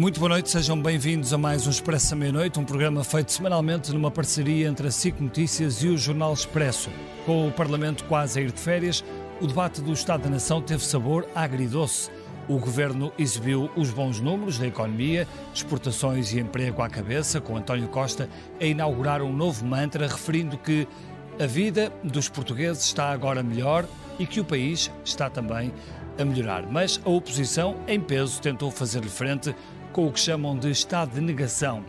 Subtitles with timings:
[0.00, 3.92] Muito boa noite, sejam bem-vindos a mais um Expresso à Meia-Noite, um programa feito semanalmente
[3.92, 6.88] numa parceria entre a SIC Notícias e o Jornal Expresso.
[7.26, 9.04] Com o Parlamento quase a ir de férias,
[9.42, 12.10] o debate do Estado da Nação teve sabor agridoce.
[12.48, 17.88] O governo exibiu os bons números da economia, exportações e emprego à cabeça, com António
[17.88, 18.26] Costa
[18.58, 20.88] a inaugurar um novo mantra referindo que
[21.38, 23.84] a vida dos portugueses está agora melhor
[24.18, 25.70] e que o país está também
[26.18, 26.66] a melhorar.
[26.66, 29.54] Mas a oposição, em peso, tentou fazer-lhe frente
[29.92, 31.84] com o que chamam de estado de negação.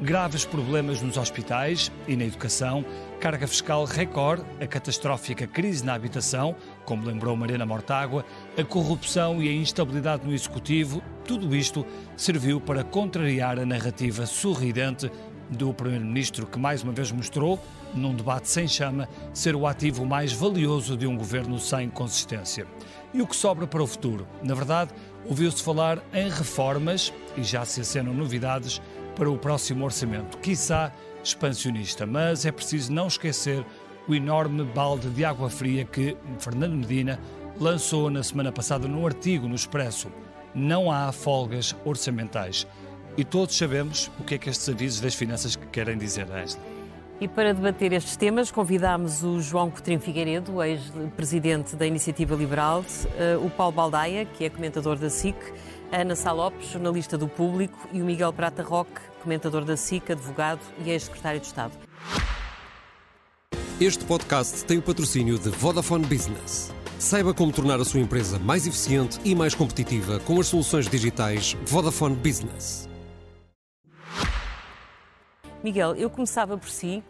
[0.00, 2.84] Graves problemas nos hospitais e na educação,
[3.20, 8.24] carga fiscal recorde, a catastrófica crise na habitação, como lembrou Mariana Mortágua,
[8.58, 11.86] a corrupção e a instabilidade no executivo, tudo isto
[12.16, 15.10] serviu para contrariar a narrativa sorridente
[15.48, 17.58] do Primeiro-Ministro, que mais uma vez mostrou,
[17.94, 22.66] num debate sem chama, ser o ativo mais valioso de um governo sem consistência.
[23.12, 24.26] E o que sobra para o futuro?
[24.42, 24.92] Na verdade,
[25.26, 28.80] ouviu-se falar em reformas e já se acenam novidades
[29.16, 33.64] para o próximo orçamento, quiçá expansionista, mas é preciso não esquecer
[34.06, 37.18] o enorme balde de água fria que Fernando Medina
[37.58, 40.08] lançou na semana passada num artigo no Expresso.
[40.54, 42.66] Não há folgas orçamentais.
[43.16, 46.60] E todos sabemos o que é que estes avisos das finanças querem dizer a esta.
[47.24, 52.84] E para debater estes temas, convidámos o João Coutinho Figueiredo, ex-presidente da Iniciativa Liberal,
[53.16, 55.34] eh, o Paulo Baldaia, que é comentador da SIC,
[55.90, 60.60] a Ana Salopes, jornalista do Público, e o Miguel Prata Roque, comentador da SIC, advogado
[60.84, 61.72] e ex-secretário de Estado.
[63.80, 66.74] Este podcast tem o patrocínio de Vodafone Business.
[66.98, 71.56] Saiba como tornar a sua empresa mais eficiente e mais competitiva com as soluções digitais
[71.64, 72.86] Vodafone Business.
[75.62, 77.02] Miguel, eu começava por si.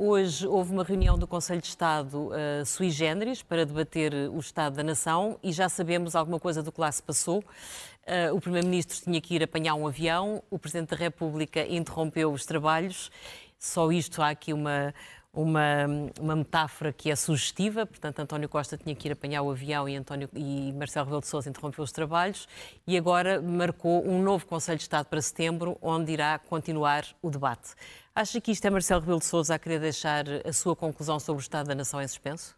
[0.00, 4.76] Hoje houve uma reunião do Conselho de Estado uh, sui generis para debater o Estado
[4.76, 7.40] da Nação e já sabemos alguma coisa do que lá se passou.
[7.40, 12.46] Uh, o Primeiro-Ministro tinha que ir apanhar um avião, o Presidente da República interrompeu os
[12.46, 13.10] trabalhos.
[13.58, 14.94] Só isto há aqui uma,
[15.32, 15.86] uma,
[16.20, 19.96] uma metáfora que é sugestiva, portanto António Costa tinha que ir apanhar o avião e,
[19.96, 22.48] António, e Marcelo Rebelo de Sousa interrompeu os trabalhos
[22.86, 27.74] e agora marcou um novo Conselho de Estado para setembro, onde irá continuar o debate.
[28.14, 31.40] Acha que isto é Marcelo Rebelo de Sousa a querer deixar a sua conclusão sobre
[31.40, 32.56] o Estado da Nação em suspenso?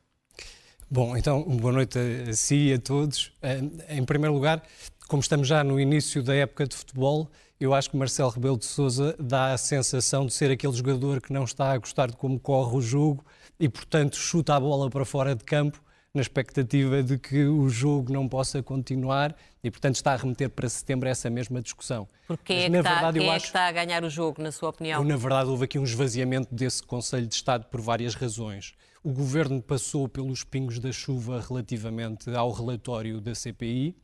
[0.90, 3.32] Bom, então, boa noite a si e a todos.
[3.42, 3.60] Eh,
[3.90, 4.62] em primeiro lugar,
[5.06, 7.30] como estamos já no início da época de futebol,
[7.60, 11.30] eu acho que Marcelo Rebelo de Sousa dá a sensação de ser aquele jogador que
[11.30, 13.22] não está a gostar de como corre o jogo
[13.58, 15.80] e, portanto, chuta a bola para fora de campo
[16.14, 20.68] na expectativa de que o jogo não possa continuar e, portanto, está a remeter para
[20.68, 22.08] setembro essa mesma discussão.
[22.26, 24.50] Porque Mas, é, que, está, verdade, é acho, que está a ganhar o jogo, na
[24.50, 25.04] sua opinião?
[25.04, 28.72] Na verdade, houve aqui um esvaziamento desse Conselho de Estado por várias razões.
[29.04, 33.94] O Governo passou pelos pingos da chuva relativamente ao relatório da CPI.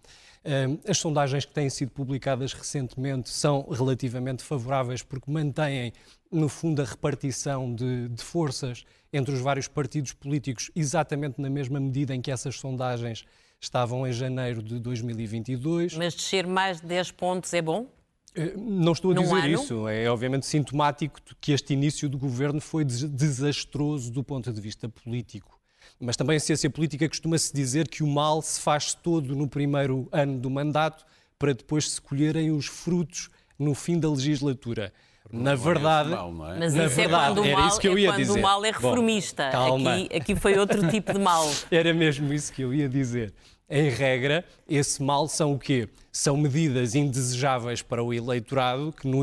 [0.89, 5.93] As sondagens que têm sido publicadas recentemente são relativamente favoráveis porque mantêm,
[6.31, 11.81] no fundo, a repartição de, de, forças entre os vários partidos políticos exatamente na mesma
[11.81, 13.25] medida em que essas sondagens
[13.61, 15.97] estavam em janeiro de 2022.
[15.97, 17.89] Mas descer mais de 10 pontos é bom?
[18.35, 19.49] Eh, não estou a Num dizer ano?
[19.49, 19.89] isso.
[19.89, 25.56] É obviamente sintomático que este início do governo foi desastroso do ponto de vista político.
[25.99, 30.09] Mas também em ciência política costuma-se dizer que o mal se faz todo no primeiro
[30.13, 31.05] ano do mandato
[31.39, 34.93] para depois se colherem os frutos no fim da legislatura.
[35.31, 36.59] Na é verdade, mal, não é?
[36.59, 38.19] Mas na isso é verdade, é quando o mal, isso que eu ia é quando
[38.19, 38.39] dizer.
[38.39, 39.45] o mal é reformista.
[39.47, 39.95] Bom, calma.
[39.95, 41.51] Aqui, aqui foi outro tipo de mal.
[41.71, 43.35] Era mesmo isso que eu ia dizer.
[43.69, 45.89] Em regra, esse mal são o quê?
[46.13, 49.23] São medidas indesejáveis para o eleitorado que, no,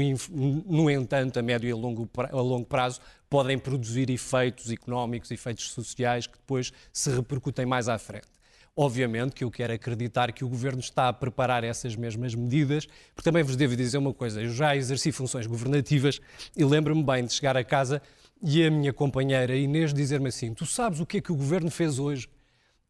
[0.65, 2.99] no entanto, a médio e longo, a longo prazo,
[3.29, 8.27] podem produzir efeitos económicos, efeitos sociais que depois se repercutem mais à frente.
[8.75, 13.23] Obviamente que eu quero acreditar que o Governo está a preparar essas mesmas medidas, porque
[13.23, 16.19] também vos devo dizer uma coisa, eu já exerci funções governativas
[16.53, 18.01] e lembro-me bem de chegar a casa
[18.41, 21.71] e a minha companheira Inês dizer-me assim, tu sabes o que é que o Governo
[21.71, 22.27] fez hoje?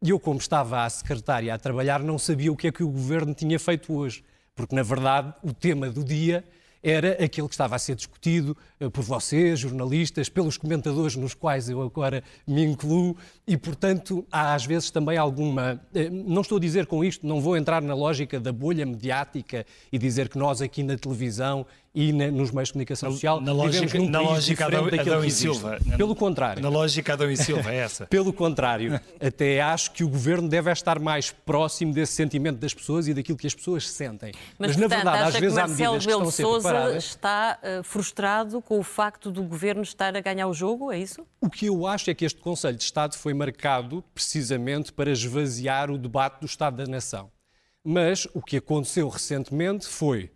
[0.04, 2.88] E eu, como estava à secretária a trabalhar, não sabia o que é que o
[2.90, 4.22] Governo tinha feito hoje,
[4.54, 6.44] porque, na verdade, o tema do dia
[6.82, 11.70] era aquele que estava a ser discutido eh, por vocês, jornalistas, pelos comentadores nos quais
[11.70, 13.16] eu agora me incluo
[13.46, 15.80] e, portanto, há às vezes também alguma.
[15.94, 19.64] Eh, não estou a dizer com isto, não vou entrar na lógica da bolha mediática
[19.90, 23.52] e dizer que nós aqui na televisão e na, nos meios de comunicação social na
[23.52, 25.78] lógica, num na lógica Adão, Adão e Silva.
[25.96, 26.60] Pelo contrário.
[26.60, 28.06] Na lógica Adão e Silva, é essa.
[28.10, 33.06] Pelo contrário, até acho que o governo deve estar mais próximo desse sentimento das pessoas
[33.06, 34.32] e daquilo que as pessoas sentem.
[34.58, 37.04] Mas, Mas portanto, na verdade, às vezes há medidas que estão a ser Sousa preparadas.
[37.04, 41.24] está uh, frustrado com o facto do governo estar a ganhar o jogo, é isso?
[41.40, 45.90] O que eu acho é que este Conselho de Estado foi marcado precisamente para esvaziar
[45.92, 47.30] o debate do Estado da Nação.
[47.84, 50.30] Mas o que aconteceu recentemente foi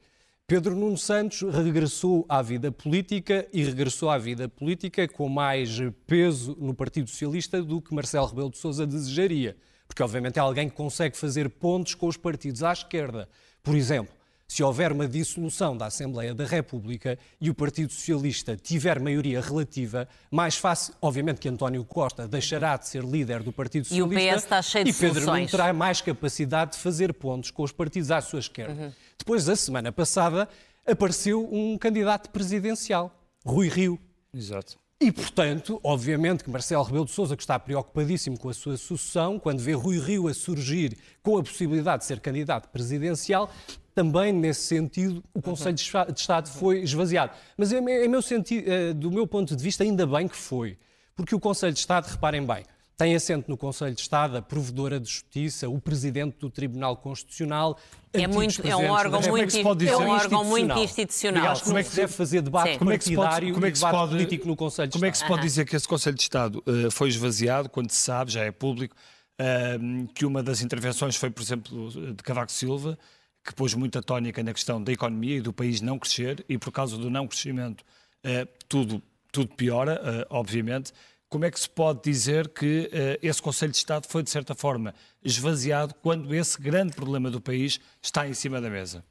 [0.50, 6.56] Pedro Nuno Santos regressou à vida política e regressou à vida política com mais peso
[6.58, 10.74] no Partido Socialista do que Marcelo Rebelo de Sousa desejaria, porque obviamente é alguém que
[10.74, 13.28] consegue fazer pontos com os partidos à esquerda.
[13.62, 14.14] Por exemplo,
[14.48, 20.08] se houver uma dissolução da Assembleia da República e o Partido Socialista tiver maioria relativa,
[20.30, 24.34] mais fácil, obviamente que António Costa deixará de ser líder do Partido Socialista e, o
[24.34, 25.42] PS está cheio de e Pedro soluções.
[25.42, 28.84] não terá mais capacidade de fazer pontos com os partidos à sua esquerda.
[28.84, 28.92] Uhum.
[29.18, 30.48] Depois, a semana passada,
[30.86, 33.14] apareceu um candidato presidencial,
[33.44, 33.98] Rui Rio.
[34.32, 34.78] Exato.
[35.00, 39.38] E, portanto, obviamente que Marcelo Rebelo de Sousa, que está preocupadíssimo com a sua sucessão,
[39.38, 43.48] quando vê Rui Rio a surgir com a possibilidade de ser candidato presidencial,
[43.98, 47.32] também nesse sentido o Conselho de Estado foi esvaziado.
[47.56, 50.78] Mas em meu sentido, eh, do meu ponto de vista, ainda bem que foi.
[51.16, 52.62] Porque o Conselho de Estado, reparem bem,
[52.96, 57.76] tem assento no Conselho de Estado a Provedora de Justiça, o Presidente do Tribunal Constitucional.
[58.12, 61.56] É, muito, é um órgão, muito, é um órgão muito institucional.
[61.56, 62.78] E como é que se deve fazer debate Sim.
[62.78, 65.04] como é que se pode, como é que se pode, político no Conselho de Como
[65.04, 65.08] Estado.
[65.08, 67.98] é que se pode dizer que esse Conselho de Estado uh, foi esvaziado, quando se
[67.98, 68.94] sabe, já é público,
[69.40, 72.96] uh, que uma das intervenções foi, por exemplo, de Cavaco Silva,
[73.44, 76.70] que pôs muita tónica na questão da economia e do país não crescer, e por
[76.70, 77.84] causa do não crescimento
[78.22, 79.02] eh, tudo,
[79.32, 80.92] tudo piora, eh, obviamente.
[81.28, 84.54] Como é que se pode dizer que eh, esse Conselho de Estado foi, de certa
[84.54, 89.04] forma, esvaziado quando esse grande problema do país está em cima da mesa?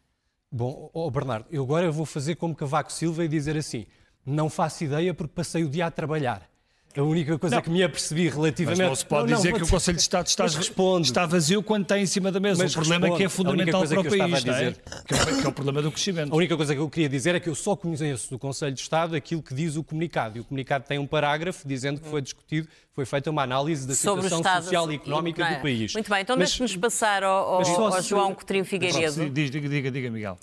[0.51, 3.85] Bom, oh Bernardo, eu agora vou fazer como Cavaco Silva e dizer assim:
[4.25, 6.49] não faço ideia porque passei o dia a trabalhar.
[6.97, 7.61] A única coisa não.
[7.61, 8.79] que me apercebi relativamente.
[8.79, 11.61] Mas não se pode não, dizer não, que o Conselho de Estado está, está vazio
[11.61, 12.63] quando está em cima da mesa.
[12.63, 13.13] Mas o problema responde.
[13.13, 14.71] é que é fundamental para o país, não é?
[15.05, 15.41] Que, é?
[15.41, 16.33] que é o problema do crescimento.
[16.33, 18.81] A única coisa que eu queria dizer é que eu só conheço do Conselho de
[18.81, 20.39] Estado aquilo que diz o comunicado.
[20.39, 23.93] E o comunicado tem um parágrafo dizendo que foi discutido, foi feita uma análise da
[23.93, 25.93] Sobre situação Estado, social e económica do país.
[25.93, 29.29] Muito bem, então deixe-nos passar ao, ao, ao João Coutinho Figueiredo.
[29.29, 30.39] Diga, diga, diga, Miguel.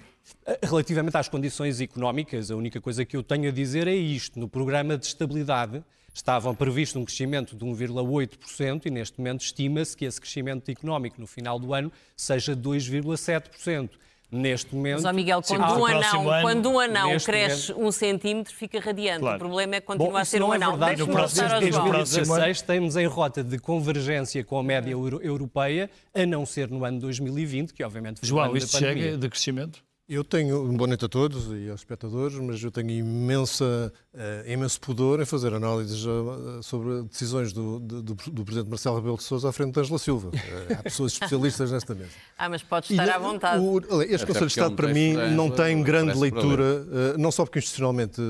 [0.62, 4.38] Relativamente às condições económicas, a única coisa que eu tenho a dizer é isto.
[4.38, 5.82] No programa de estabilidade
[6.14, 11.26] estavam previsto um crescimento de 1,8% e neste momento estima-se que esse crescimento económico no
[11.26, 13.90] final do ano seja 2,7%.
[14.30, 15.02] Neste momento.
[15.02, 19.20] Mas, Miguel, quando, um anão, ano, quando um anão cresce momento, um centímetro, fica radiante.
[19.20, 19.36] Claro.
[19.36, 20.70] O problema é que continua Bom, a ser um é anão.
[20.72, 25.88] Verdade, no próximo, desde 2016 estamos em rota de convergência com a média euro europeia,
[26.12, 29.84] a não ser no ano 2020, que obviamente foi João, isto chega de crescimento?
[30.06, 34.50] Eu tenho, um boa noite a todos e aos espectadores, mas eu tenho imensa, uh,
[34.50, 39.22] imenso pudor em fazer análises uh, sobre decisões do, do, do, Presidente Marcelo Rebelo de
[39.22, 40.28] Sousa à frente de Angela Silva.
[40.28, 42.10] Uh, há pessoas especialistas nesta mesa.
[42.36, 43.62] Ah, mas pode estar e, à vontade.
[43.62, 48.20] O, este Conselho de Estado, para mim, não tem grande leitura, não só porque institucionalmente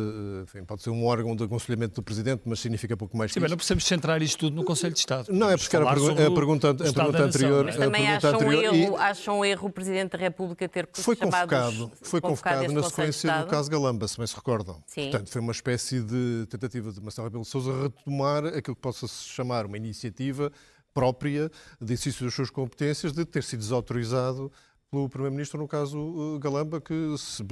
[0.43, 3.51] enfim, pode ser um órgão de aconselhamento do Presidente, mas significa pouco mais Sim, mas
[3.51, 5.29] não precisamos centrar isto tudo no Conselho de Estado.
[5.33, 7.65] Não, é porque era a, pergu a pergunta, a pergunta anterior.
[7.65, 8.97] Mas também acham, um erro, e...
[8.97, 13.39] acham um erro o Presidente da República ter foi chamado convocado, foi convocado na sequência
[13.39, 14.83] do caso Galamba, se bem se recordam.
[14.87, 15.11] Sim.
[15.11, 19.07] Portanto, foi uma espécie de tentativa de Marcelo Rebelo de Sousa retomar aquilo que possa
[19.07, 20.53] se chamar uma iniciativa
[20.93, 21.51] própria
[21.81, 24.51] de exercício das suas competências de ter sido desautorizado
[24.91, 27.43] pelo Primeiro-Ministro, no caso uh, Galamba, que, se,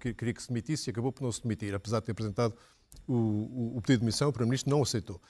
[0.00, 2.54] que, queria que se demitisse e acabou por não se demitir, apesar de ter apresentado
[3.06, 5.20] o, o, o pedido de demissão, o Primeiro-Ministro não aceitou.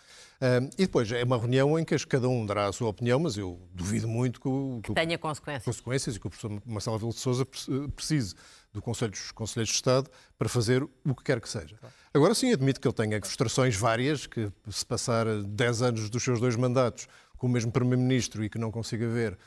[0.40, 3.36] Um, e depois é uma reunião em que cada um dará a sua opinião, mas
[3.36, 4.48] eu duvido muito que,
[4.82, 5.64] que, que tenha consequências.
[5.64, 8.34] consequências e que o professor Marcelo Rebelo de Sousa precise
[8.78, 11.76] do Conselho dos Conselheiros de Estado para fazer o que quer que seja.
[12.14, 16.40] Agora sim, admito que ele tenha frustrações várias, que se passar 10 anos dos seus
[16.40, 17.06] dois mandatos
[17.36, 19.38] com o mesmo Primeiro-Ministro e que não consiga ver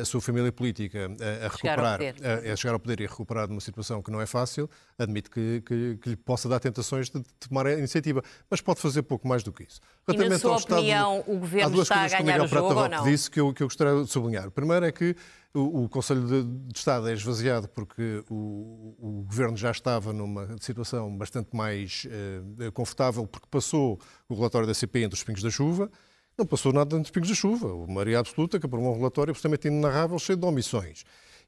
[0.00, 3.46] a sua família política a, a recuperar, a, a, chegar ao poder e a recuperar
[3.46, 7.10] de uma situação que não é fácil, admito que, que, que lhe possa dar tentações
[7.10, 9.80] de, tomar a iniciativa, mas pode fazer pouco mais do que isso.
[10.08, 13.04] E na sua opinião, Estado, o Governo está a ganhar o, jogo ou não?
[13.04, 14.50] disse que eu, que eu gostaria de sublinhar.
[14.50, 15.14] Primeiro é que
[15.52, 20.56] o, o Conselho de, de, Estado é esvaziado porque o, o, Governo já estava numa
[20.60, 25.50] situação bastante mais eh, confortável porque passou o relatório da CPI entre os pingos da
[25.50, 25.90] chuva,
[26.36, 27.72] não passou nada nos pingos da chuva.
[27.72, 31.04] O maioria absoluta que aprovou um relatório absolutamente inarrável, cheio de omissões.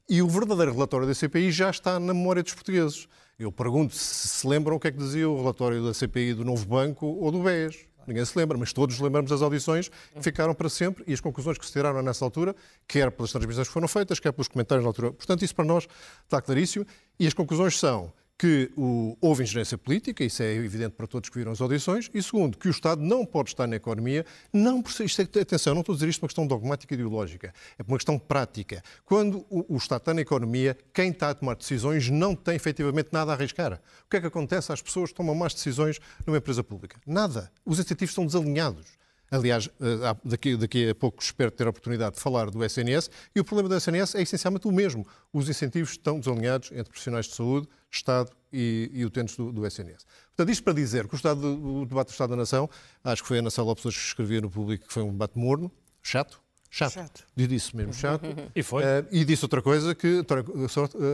[0.09, 3.07] E o verdadeiro relatório da CPI já está na memória dos portugueses.
[3.37, 6.45] Eu pergunto se se lembram o que é que dizia o relatório da CPI do
[6.45, 7.85] Novo Banco ou do BES.
[8.07, 11.57] Ninguém se lembra, mas todos lembramos das audições que ficaram para sempre e as conclusões
[11.57, 12.55] que se tiraram nessa altura,
[12.87, 15.11] quer pelas transmissões que foram feitas, quer pelos comentários na altura.
[15.11, 15.85] Portanto, isso para nós
[16.23, 16.85] está claríssimo.
[17.19, 21.37] E as conclusões são que o, houve ingerência política, isso é evidente para todos que
[21.37, 25.21] viram as audições, e segundo, que o Estado não pode estar na economia, não isto
[25.21, 27.91] é, atenção, não estou a dizer isto por uma questão dogmática e ideológica, é por
[27.91, 28.83] uma questão prática.
[29.03, 33.09] Quando o, o, Estado está na economia, quem está a tomar decisões não tem efetivamente
[33.11, 33.81] nada a arriscar.
[34.05, 36.99] O que é que acontece às pessoas que tomam más decisões numa empresa pública?
[37.05, 37.51] Nada.
[37.65, 38.96] Os incentivos estão desalinhados.
[39.29, 43.39] Aliás, eh, daqui, daqui, a pouco espero ter a oportunidade de falar do SNS, e
[43.39, 45.05] o problema do SNS é essencialmente o mesmo.
[45.33, 50.05] Os incentivos estão desalinhados entre profissionais de saúde, Estado e, e utentes do, do, SNS.
[50.35, 52.69] Portanto, isto para dizer que o, Estado, o debate do Estado da Nação,
[53.03, 55.37] acho que foi a Ana Sala Pessoas que escrevia no público que foi um debate
[55.37, 56.93] morno, chato, Chato.
[56.93, 57.23] chato.
[57.35, 58.25] E disse mesmo chato.
[58.53, 58.83] E foi.
[58.83, 60.21] Uh, e disse outra coisa, que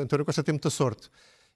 [0.02, 1.10] António Costa tem muita sorte.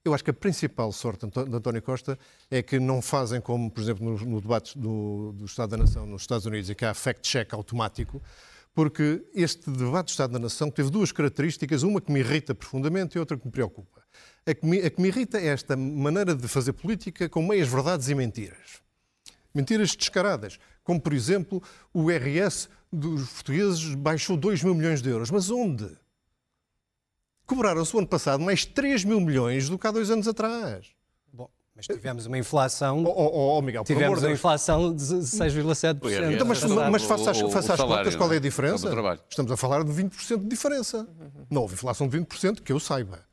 [0.08, 2.18] Eu acho que a principal sorte de António Costa
[2.50, 6.06] é que não fazem como, por exemplo, no, no debate do, do, Estado da Nação
[6.06, 8.24] nos Estados Unidos, em que há fact-check automático,
[8.74, 13.18] porque este debate do Estado da Nação teve duas características, uma que me irrita profundamente
[13.18, 14.02] e outra que me preocupa.
[14.46, 17.68] A que me, a que me irrita é esta maneira de fazer política com meias
[17.68, 18.82] verdades e mentiras.
[19.54, 21.62] Mentiras descaradas, como, por exemplo,
[21.94, 25.30] o RS dos portugueses baixou 2 mil milhões de euros.
[25.30, 25.90] Mas onde?
[27.48, 30.88] Cobraram-se o ano passado mais 3 mil milhões do que há dois anos atrás.
[31.34, 33.04] Bom, mas tivemos uma inflação.
[33.04, 36.34] Oh, oh, oh Miguel, tivemos uma inflação de 6,7%.
[36.34, 38.90] Então, mas, mas faça as, faça as contas, qual é a diferença?
[39.30, 41.08] Estamos a falar de 20% de diferença.
[41.50, 43.26] Não houve inflação de 20%, que eu saiba.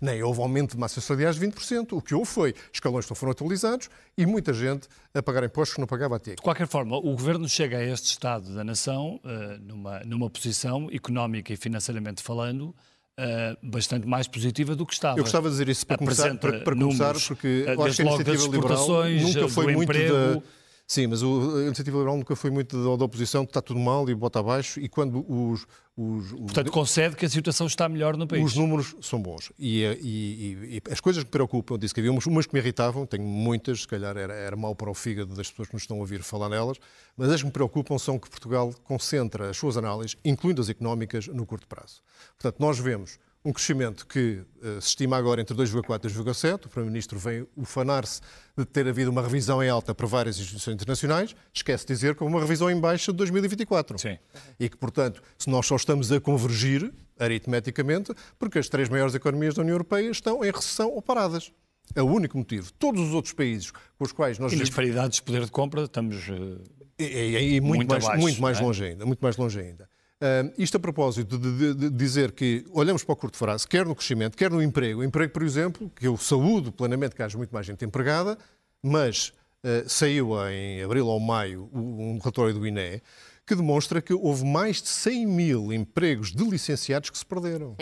[0.00, 1.92] Nem houve aumento de massa salariais de 20%.
[1.92, 5.80] O que houve foi escalões não foram atualizados e muita gente a pagar impostos que
[5.80, 6.34] não pagava até.
[6.34, 10.88] De qualquer forma, o governo chega a este estado da nação uh, numa, numa posição
[10.92, 12.74] económica e financeiramente falando
[13.16, 15.16] Uh, bastante mais positiva do que estava.
[15.16, 18.06] Eu gostava de dizer isso para começar, para, para começar porque eu acho que a
[18.06, 20.42] iniciativa liberal nunca foi muito da,
[20.86, 24.08] Sim, mas o, a iniciativa liberal nunca foi muito da, oposição, que está tudo mal
[24.10, 28.18] e bota abaixo, e quando os, os, os, Portanto, concede que a situação está melhor
[28.18, 28.44] no país.
[28.44, 29.50] Os números são bons.
[29.58, 32.52] E, e, e, e as coisas que me preocupam, disse que havia umas, umas, que
[32.52, 35.74] me irritavam, tenho muitas, se calhar era, era mau para o fígado das pessoas que
[35.74, 36.76] nos estão a ouvir falar nelas,
[37.16, 41.28] mas as que me preocupam são que Portugal concentra as suas análises, incluindo as económicas,
[41.28, 42.02] no curto prazo.
[42.36, 46.54] Portanto, nós vemos um crescimento que uh, se estima agora entre 2,4 e 2,7.
[46.54, 48.22] O Primeiro-Ministro vem ufanar-se
[48.56, 51.36] de ter havido uma revisão em alta para várias instituições internacionais.
[51.52, 53.98] Esquece de dizer que houve uma revisão em baixa de 2024.
[53.98, 54.18] Sim.
[54.58, 59.54] E que, portanto, se nós só estamos a convergir, aritmeticamente, porque as três maiores economias
[59.54, 61.52] da União Europeia estão em recessão ou paradas.
[61.94, 62.72] É o único motivo.
[62.72, 64.52] Todos os outros países com os quais nós...
[64.54, 66.16] E nas paridades de poder de compra estamos...
[66.28, 66.62] Uh...
[66.98, 68.62] E, e, e muito, muito, mais, abaixo, muito mais é?
[68.62, 69.88] longe ainda, muito mais longe ainda.
[70.22, 73.84] Uh, isto a propósito de, de, de, dizer que olhamos para o curto prazo, quer
[73.84, 75.00] no crescimento, quer no emprego.
[75.00, 78.38] O emprego, por exemplo, que eu saúdo plenamente que haja muito mais gente empregada,
[78.82, 79.32] mas
[79.64, 83.02] uh, saiu em abril ou maio um relatório do INE
[83.46, 87.76] que demonstra que houve mais de 100 mil empregos de licenciados que se perderam.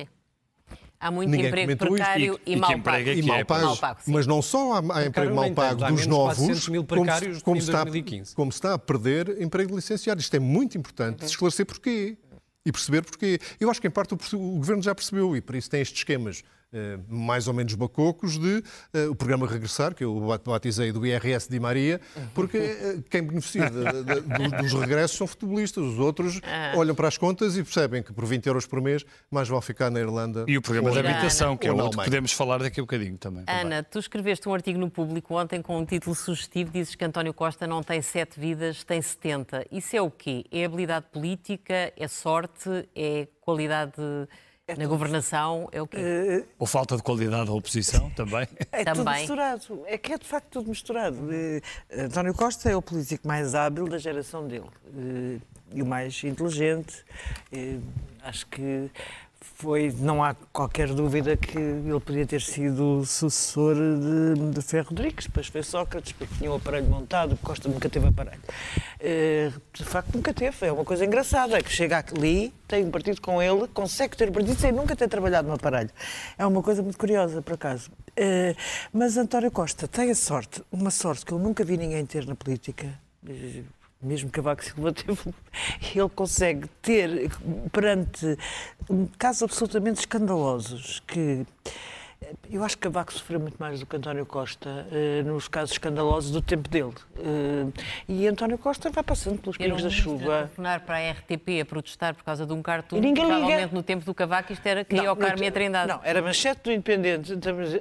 [1.02, 3.08] Há muito Ninguém emprego precário e, e, e, mal pago.
[3.08, 3.64] É e mal pago.
[3.66, 7.84] Mal pago mas não só há, há emprego mal pago dos novos, como, como, está,
[8.36, 10.20] como se está a perder emprego de licenciado.
[10.20, 11.26] Isto é muito importante uhum.
[11.26, 12.16] esclarecer porquê
[12.64, 15.56] e perceber porque eu acho que em parte o, o Governo já percebeu e por
[15.56, 16.44] isso tem estes esquemas
[17.08, 18.62] mais ou menos bacocos de
[18.94, 22.00] uh, o programa Regressar, que eu batizei do IRS de Maria,
[22.34, 26.72] porque uh, quem beneficia de, de, de, dos regressos são futebolistas, os outros ah.
[26.76, 29.90] olham para as contas e percebem que por 20 euros por mês mais vão ficar
[29.90, 30.44] na Irlanda.
[30.48, 33.18] E o programa de habitação, que é outro que podemos falar daqui a um bocadinho
[33.18, 33.44] também.
[33.46, 33.84] Ana, também.
[33.90, 37.66] tu escreveste um artigo no Público ontem com um título sugestivo, dizes que António Costa
[37.66, 39.66] não tem sete vidas, tem 70.
[39.70, 40.44] Isso é o quê?
[40.50, 41.92] É habilidade política?
[41.96, 42.88] É sorte?
[42.94, 43.92] É qualidade
[44.72, 45.96] é na governação é o quê?
[45.98, 48.46] Uh, Ou falta de qualidade da oposição também?
[48.70, 49.04] É também.
[49.04, 49.82] tudo misturado.
[49.86, 51.16] É que é de facto tudo misturado.
[51.16, 51.60] Uh,
[52.04, 55.40] António Costa é o político mais hábil da geração dele uh,
[55.72, 57.04] e o mais inteligente.
[58.22, 58.90] acho que
[59.44, 65.26] foi, não há qualquer dúvida que ele podia ter sido sucessor de, de Ferro Rodrigues,
[65.26, 68.40] depois foi Sócrates, porque tinha o aparelho montado, Costa nunca teve aparelho.
[69.00, 70.66] Uh, de facto, nunca teve.
[70.66, 74.30] É uma coisa engraçada, é que chega ali, tem um partido com ele, consegue ter
[74.30, 75.90] partido sem nunca ter trabalhado no aparelho.
[76.38, 77.90] É uma coisa muito curiosa, por acaso.
[78.10, 78.56] Uh,
[78.92, 82.34] mas António Costa tem a sorte, uma sorte que eu nunca vi ninguém ter na
[82.34, 82.98] política,
[84.02, 85.34] mesmo Cavaco Silva teve,
[85.94, 87.30] ele consegue ter
[87.70, 88.36] perante
[89.18, 91.46] casos absolutamente escandalosos que
[92.50, 96.30] eu acho que Cavaco sofreu muito mais do que António Costa uh, nos casos escandalosos
[96.30, 96.92] do tempo dele.
[97.16, 97.72] Uh,
[98.08, 100.34] e António Costa vai passando pelos pingos da chuva.
[100.34, 102.98] A telefonar para a RTP a protestar por causa de um cartoon.
[102.98, 103.70] E ninguém liga.
[103.72, 105.88] no tempo do Cavaco isto era cair ao Carme e a Trindade.
[105.88, 107.32] Não, era manchete do Independente,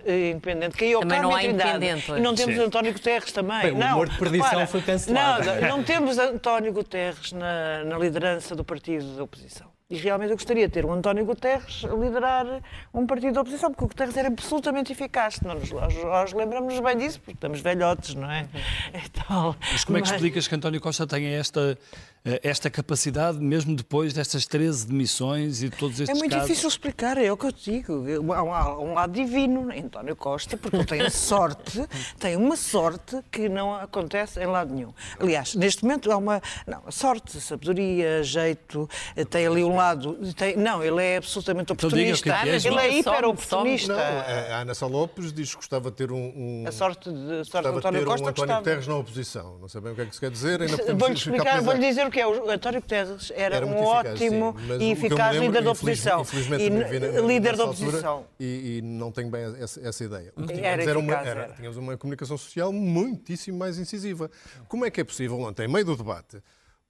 [0.06, 1.86] eh, independente cair ao Carme e Trindade.
[2.18, 2.64] E não temos Sim.
[2.64, 3.62] António Guterres também.
[3.62, 5.46] Bem, não, o de perdição foi cancelado.
[5.46, 9.71] Não, não temos António Guterres na, na liderança do partido da oposição.
[9.92, 12.46] E realmente eu gostaria de ter o António Guterres a liderar
[12.94, 15.42] um partido da oposição, porque o Guterres era absolutamente eficaz.
[15.42, 18.48] Nós, nós, nós lembramos bem disso, porque estamos velhotes, não é?
[18.94, 21.78] Então, Mas como é que explicas que António Costa tenha esta
[22.24, 26.48] eh, esta capacidade, mesmo depois destas 13 demissões e todos estes É muito casos?
[26.48, 28.06] difícil explicar, é o que eu te digo.
[28.32, 31.84] Há um, lado divino em António Costa, porque ele tem sorte,
[32.20, 34.94] tem uma sorte que não acontece em lado nenhum.
[35.20, 40.18] Aliás, neste momento há uma não, sorte, sabedoria, jeito, eh, tem ali um lado.
[40.34, 42.30] Tem, não, ele é absolutamente então oportunista.
[42.30, 43.96] Então, é ele é hiper oportunista.
[43.96, 46.34] a Ana Sá Lopes diz que gostava de ter um.
[46.36, 48.26] um a sorte de, sorte de António Costa.
[48.26, 49.58] Um António Guterres na oposição.
[49.60, 50.60] Não sei bem o que é que se quer dizer.
[50.96, 54.92] Vou-lhe explicar, vou-lhe dizer porque é o António Guterres era, era um ótimo sim, e
[54.92, 56.22] eficaz lembro, líder da oposição.
[56.22, 58.26] Infelizmente, e, líder da oposição.
[58.40, 60.34] E, e, não tenho bem essa, essa ideia.
[60.38, 61.54] Era eficaz, era uma, era, era.
[61.54, 64.30] Tínhamos uma comunicação social muitíssimo mais incisiva.
[64.68, 66.42] Como é que é possível ontem, em meio do debate,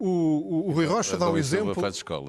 [0.01, 1.75] o, o, o, Rui Rocha dá um exemplo.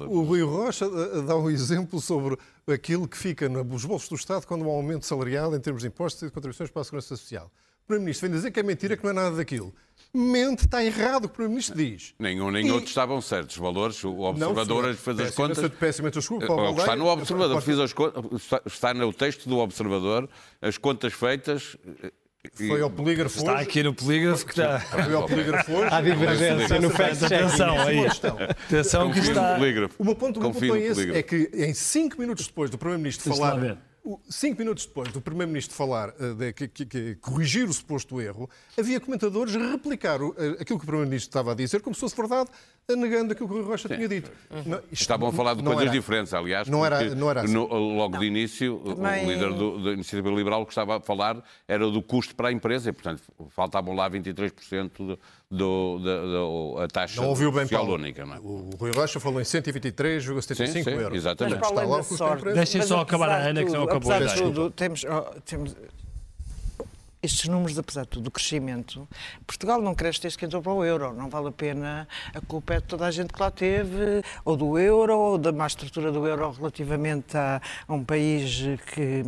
[0.07, 0.87] O Rui Rocha
[1.23, 2.37] dá um exemplo sobre
[2.67, 5.87] aquilo que fica nos bolsos do Estado quando há um aumento salarial em termos de
[5.87, 7.51] impostos e de contribuições para a segurança social.
[7.83, 9.73] O Primeiro-Ministro vem dizer que é mentira, que não é nada daquilo
[10.13, 12.13] mente, está errado o que o Primeiro-Ministro diz.
[12.19, 12.71] Nenhum nem e...
[12.71, 13.55] outro estavam certos.
[13.55, 15.69] Os valores, o observador não, fez as contas.
[15.71, 16.45] Péssima, desculpa,
[16.77, 18.23] está no observador, fiz as contas,
[18.65, 20.29] está no texto do observador,
[20.61, 21.75] as contas feitas.
[22.51, 24.77] Foi ao polígrafo Está aqui no polígrafo que está.
[24.79, 25.93] Foi ao polígrafo hoje.
[25.93, 27.35] Há divergência no fact-checking.
[27.35, 28.05] Atenção aí.
[28.67, 29.57] Atenção que está.
[29.97, 32.77] O meu ponto, o meu ponto é esse, é que em cinco minutos depois do
[32.77, 33.77] Primeiro-Ministro falar
[34.29, 38.49] Cinco minutos depois do Primeiro-Ministro falar, uh, de, que, que, que, corrigir o suposto erro,
[38.77, 42.01] havia comentadores a replicar o, uh, aquilo que o Primeiro-Ministro estava a dizer como se
[42.01, 42.49] fosse verdade,
[42.89, 43.95] negando aquilo que o Rui Rocha Sim.
[43.95, 44.31] tinha dito.
[44.51, 44.79] Uhum.
[44.91, 47.53] Estavam a falar de coisas era, diferentes, aliás, não era, não era assim.
[47.53, 48.19] no, logo não.
[48.19, 49.25] de início, Também...
[49.25, 52.51] o líder do, da Iniciativa Liberal que estava a falar era do custo para a
[52.51, 57.85] empresa, e, portanto, faltavam lá 23% do, do, do, da taxa não ouviu bem, social
[57.85, 57.95] Paulo.
[57.95, 58.25] única.
[58.25, 58.39] Não é?
[58.39, 61.17] O Rui Rocha falou em 123,75 euros.
[61.17, 61.61] Exatamente.
[61.61, 64.11] Mas, Deixem só acabar a Ana, que não acabou.
[64.11, 65.75] Apesar de tudo, temos, oh, temos
[67.23, 69.07] estes números, apesar de tudo, do crescimento,
[69.47, 71.13] Portugal não cresce desde que entrou para o euro.
[71.13, 74.57] Não vale a pena, a culpa é de toda a gente que lá teve, ou
[74.57, 78.61] do euro, ou da má estrutura do euro relativamente a, a um país
[78.93, 79.23] que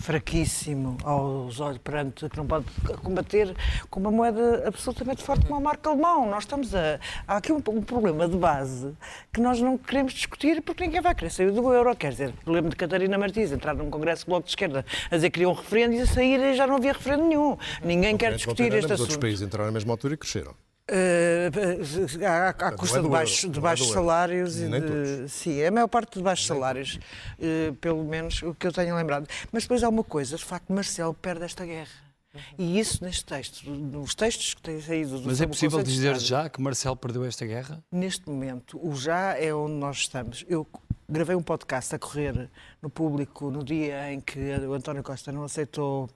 [0.00, 2.64] fraquíssimo aos olhos perante que não pode
[3.02, 3.54] combater
[3.90, 6.28] com uma moeda absolutamente forte como a marca alemão.
[6.28, 6.98] Nós estamos a.
[7.28, 8.92] Há aqui um, um, problema de base
[9.32, 11.94] que nós não queremos discutir porque ninguém vai querer sair do euro.
[11.94, 15.28] Quer dizer, lembro de Catarina Martins entrar num congresso do Bloco de Esquerda a dizer
[15.28, 17.56] que queria um referendo e a sair já não havia referendo nenhum.
[17.84, 19.00] Ninguém quer discutir este assunto.
[19.00, 20.54] Outros países entraram na mesma altura e cresceram.
[20.90, 25.70] Uh, à, à custa é de, baixo, de baixos é salários e de, sim, a
[25.70, 26.98] maior parte de baixos salários,
[27.38, 29.28] uh, pelo menos o que eu tenho lembrado.
[29.52, 32.10] Mas depois há uma coisa, de facto, Marcelo perde esta guerra.
[32.58, 36.48] E isso neste texto, nos textos que têm saído do Mas é possível dizer já
[36.48, 37.82] que Marcelo perdeu esta guerra?
[37.90, 40.44] Neste momento, o já é onde nós estamos.
[40.48, 40.66] Eu
[41.10, 42.48] gravei um podcast a correr
[42.80, 46.08] no público no dia em que o António Costa não aceitou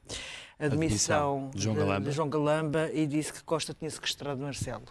[0.57, 2.01] a demissão de João, Galamba.
[2.01, 4.85] De, de João Galamba e disse que Costa tinha sequestrado Marcelo.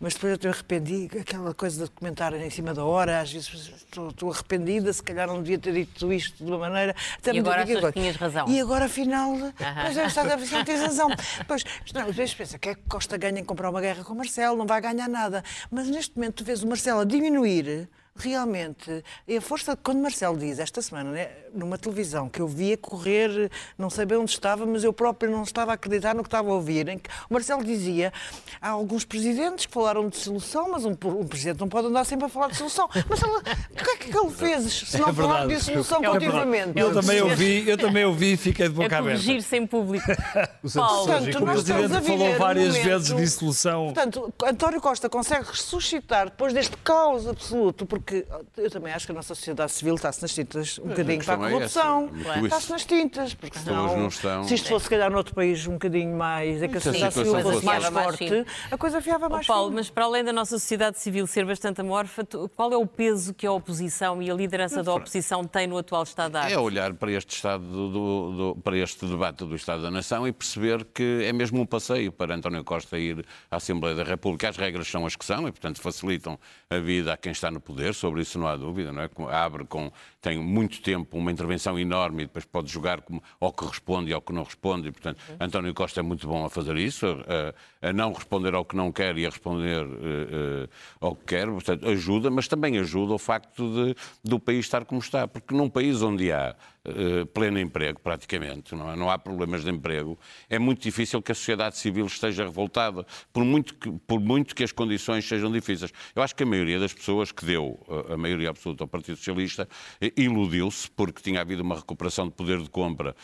[0.00, 3.52] Mas depois eu te arrependi, aquela coisa de comentar em cima da hora, às vezes
[3.76, 6.96] estou, estou arrependida, se calhar não devia ter dito isto de uma maneira.
[7.18, 8.48] Até e agora achas que tinhas razão.
[8.48, 9.82] E agora afinal, uh -huh.
[9.82, 11.08] pois é, está a tens razão.
[11.46, 14.14] Pois, não, às vezes pensa, que é que Costa ganha em comprar uma guerra com
[14.14, 14.56] Marcelo?
[14.56, 15.44] Não vai ganhar nada.
[15.70, 19.02] Mas neste momento tu vês o Marcelo a diminuir realmente,
[19.36, 23.88] a força, quando Marcelo diz esta semana, né, numa televisão, que eu via correr, não
[23.88, 26.54] sei bem onde estava, mas eu próprio não estava a acreditar no que estava a
[26.54, 28.12] ouvir, em que o Marcelo dizia,
[28.60, 32.26] há alguns presidentes que falaram de solução, mas um, um presidente não pode andar sempre
[32.26, 32.88] a falar de solução.
[33.08, 33.40] Mas o
[33.84, 36.78] que é que ele fez se não é falar de solução é continuamente?
[36.78, 39.20] Eu também ouvi, eu também ouvi e fiquei de boca é aberta.
[39.20, 40.06] corrigir sem público.
[40.74, 43.84] Paulo, Portanto, o Presidente falou várias momento, vezes de solução.
[43.86, 49.12] Portanto, António Costa consegue ressuscitar depois deste caos absoluto, porque porque eu também acho que
[49.12, 52.10] a nossa sociedade civil está-se nas tintas um bocadinho para a é corrupção.
[52.34, 54.44] É está-se nas tintas, porque senão, não estão...
[54.44, 57.40] se isto fosse, se calhar, noutro país um bocadinho mais, em que a sociedade civil
[57.40, 60.98] fosse mais forte, a coisa fiava mais oh, Paulo, mas para além da nossa sociedade
[60.98, 64.94] civil ser bastante amorfa, qual é o peso que a oposição e a liderança da
[64.94, 66.52] oposição têm no atual Estado da arte?
[66.52, 70.32] É olhar para este, estado do, do, para este debate do Estado da Nação e
[70.32, 74.48] perceber que é mesmo um passeio para António Costa ir à Assembleia da República.
[74.48, 77.60] As regras são as que são e, portanto, facilitam a vida a quem está no
[77.60, 79.10] poder sobre isso não há dúvida, não é?
[79.30, 83.52] Abre com, tem muito tempo, um uma intervenção enorme e depois pode jogar como, ao
[83.52, 84.88] que responde e ao que não responde.
[84.88, 85.36] E, portanto, uhum.
[85.40, 88.90] António Costa é muito bom a fazer isso, a, a não responder ao que não
[88.90, 90.68] quer e a responder uh, uh,
[91.00, 91.46] ao que quer.
[91.46, 95.28] Portanto, ajuda, mas também ajuda o facto de, do país estar como está.
[95.28, 96.54] Porque num país onde há
[96.86, 98.96] uh, pleno emprego, praticamente, não, é?
[98.96, 103.44] não há problemas de emprego, é muito difícil que a sociedade civil esteja revoltada, por
[103.44, 105.92] muito que, por muito que as condições sejam difíceis.
[106.14, 109.68] Eu acho que a maioria das pessoas que deu a maioria absoluta ao Partido Socialista
[110.16, 113.14] iludiu-se porque tinha havido uma recuperação de poder de compra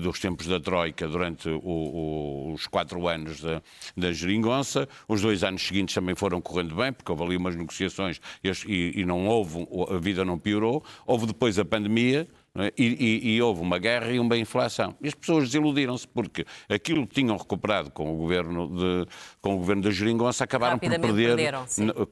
[0.00, 3.62] dos tempos da Troika durante o, o, os quatro anos da,
[3.96, 4.88] da geringonça.
[5.08, 9.04] Os dois anos seguintes também foram correndo bem, porque houve ali umas negociações e, e
[9.04, 10.84] não houve, a vida não piorou.
[11.06, 12.72] Houve depois a pandemia, é?
[12.78, 14.94] E, e, e, houve uma guerra e uma inflação.
[15.02, 19.58] E as pessoas desiludiram-se porque aquilo que tinham recuperado com o governo, de, com o
[19.58, 21.54] governo da Geringonça acabaram por perder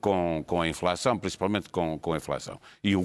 [0.00, 2.60] com, com a inflação, principalmente com, com a inflação.
[2.82, 3.04] E o,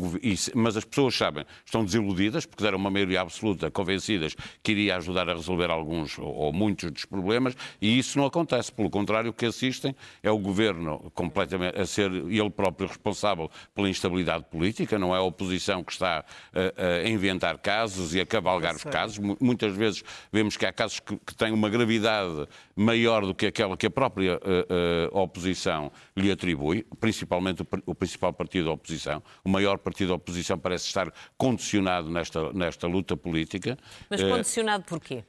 [0.56, 5.30] mas as pessoas sabem, estão desiludidas porque deram uma maioria absoluta, convencidas que iria ajudar
[5.30, 8.72] a resolver alguns ou, ou muitos dos problemas e isso não acontece.
[8.72, 13.88] Pelo contrário, o que assistem é o governo completamente a ser ele próprio responsável pela
[13.88, 18.76] instabilidade política, não é a oposição que está a, a inventar casos e a cavalgar
[18.76, 19.18] os casos.
[19.40, 23.76] Muitas vezes vemos que há casos que, que, têm uma gravidade maior do que aquela
[23.76, 29.22] que a própria uh, uh, oposição lhe atribui, principalmente o, o, principal partido da oposição.
[29.44, 33.78] O maior partido da oposição parece estar condicionado nesta, nesta luta política.
[34.10, 35.24] Mas uh, condicionado porquê?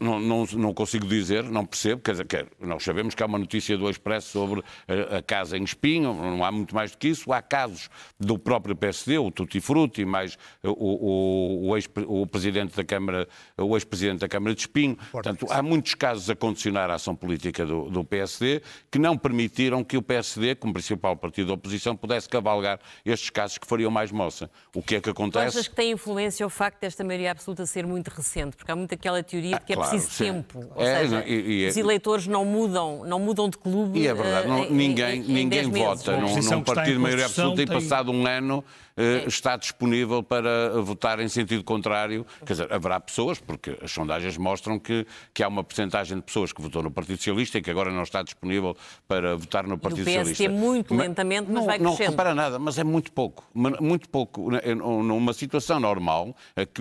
[0.00, 2.02] Não, não, não, consigo dizer, não percebo.
[2.02, 2.26] Quer dizer,
[2.60, 6.44] nós sabemos que há uma notícia do Expresso sobre a, a casa em Espinho, não
[6.44, 7.32] há muito mais do que isso.
[7.32, 12.76] Há casos do próprio PSD, o Tutti Frutti, mais o, o o, ex, o presidente
[12.76, 14.96] da Câmara, o ex-presidente da Câmara de Espinho.
[15.10, 19.84] Portanto, há muitos casos a condicionar a ação política do, do, PSD que não permitiram
[19.84, 24.10] que o PSD, como principal partido da oposição, pudesse cavalgar estes casos que fariam mais
[24.10, 24.50] moça.
[24.74, 25.44] O que é que acontece?
[25.44, 28.56] Tu achas que tem influência o facto desta maioria absoluta ser muito recente?
[28.56, 30.24] Porque há muito aquela teoria de que é claro, preciso sim.
[30.24, 30.64] tempo.
[30.74, 33.98] Ou é, seja, e, e, os eleitores não mudam, não mudam de clube.
[33.98, 37.26] E é verdade, não, uh, ninguém, em, em ninguém vota num, num partido de maioria
[37.26, 37.64] absoluta tem...
[37.64, 38.64] e passado um ano
[38.96, 42.26] uh, está disponível para votar em sentido contrário.
[42.44, 46.52] Quer dizer, haverá pessoas, porque as sondagens mostram que, que há uma porcentagem de pessoas
[46.52, 50.08] que votou no Partido Socialista e que agora não está disponível para votar no Partido
[50.08, 50.48] e o Socialista.
[50.48, 51.98] muito mas, lentamente, mas não, vai crescendo.
[51.98, 53.44] Não repara nada, mas é muito pouco.
[53.54, 54.50] Muito pouco.
[54.50, 56.34] Numa situação normal,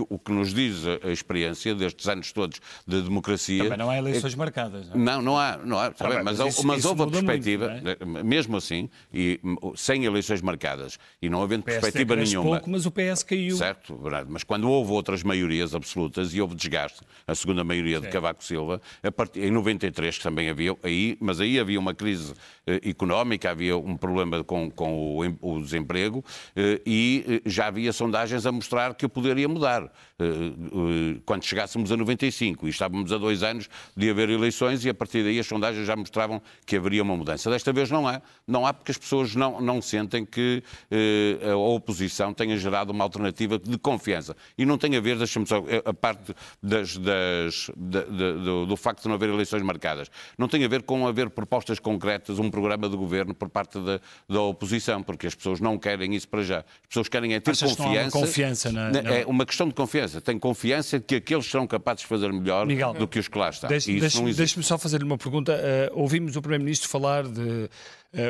[0.09, 3.63] o que nos diz a experiência destes anos todos de democracia...
[3.63, 4.37] Também não há eleições é...
[4.37, 4.89] marcadas.
[4.89, 5.15] Não, é?
[5.15, 5.57] não, não há.
[5.57, 8.23] Não há tá bem, mas, mas, isso, mas isso houve a perspectiva, muito, é?
[8.23, 9.39] mesmo assim, e
[9.75, 12.51] sem eleições marcadas, e não havendo perspectiva nenhuma...
[12.51, 13.57] pouco, mas o PS caiu.
[13.57, 14.29] Certo, verdade.
[14.37, 18.79] Mas quando houve outras maiorias absolutas e houve desgaste, a segunda maioria de Cavaco Silva,
[19.01, 22.35] a partir, em 93 que também havia, aí, mas aí havia uma crise
[22.67, 26.23] eh, económica, havia um problema com, com o, o, desemprego
[26.55, 29.91] eh, e eh, já havia sondagens a mostrar que o poder ia mudar.
[30.19, 34.89] Eh, eh, quando chegássemos a 95 e estávamos a dois anos de haver eleições e
[34.89, 37.51] a partir daí as sondagens já mostravam que haveria uma mudança.
[37.51, 41.55] Desta vez não há, não há porque as pessoas não, não sentem que eh, a
[41.55, 44.26] oposição tenha gerado uma alternativa de confiança
[44.57, 48.77] e não tem a ver, deixa-me só, a parte das, das, da, da, do, do,
[48.77, 50.09] facto de não haver eleições marcadas.
[50.37, 53.99] Não tem a ver com haver propostas concretas, um programa de governo por parte da,
[54.27, 56.59] da oposição, porque as pessoas não querem isso para já.
[56.59, 58.11] As pessoas querem é ter Achas confiança.
[58.11, 58.99] confiança na, na...
[58.99, 60.21] É uma questão de confiança.
[60.21, 63.49] Tem confiança que aqueles serão capazes de fazer melhor Miguel, do que os que lá
[63.49, 63.69] estão.
[63.69, 65.53] Deixe-me deixe deixe só fazer-lhe uma pergunta.
[65.53, 67.69] Uh, ouvimos o Primeiro-Ministro falar de uh,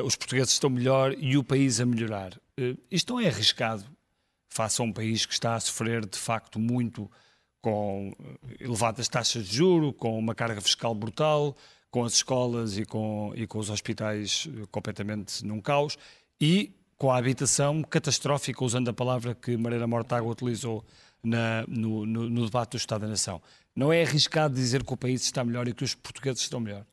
[0.05, 2.33] os portugueses estão melhor e o país a melhorar.
[2.59, 3.85] Uh, isto não é arriscado
[4.57, 7.09] face a um país que está a sofrer de facto muito
[7.61, 11.55] com eh, elevadas taxas de juro, com uma carga fiscal brutal,
[11.91, 15.95] com as escolas e com, e com os hospitais eh, completamente num caos
[16.41, 20.83] e com a habitação catastrófica, usando a palavra que Mareira Mortágua utilizou
[21.23, 23.39] na, no, no, no debate do Estado da Nação.
[23.75, 26.83] Não é arriscado dizer que o país está melhor e que os portugueses estão melhor?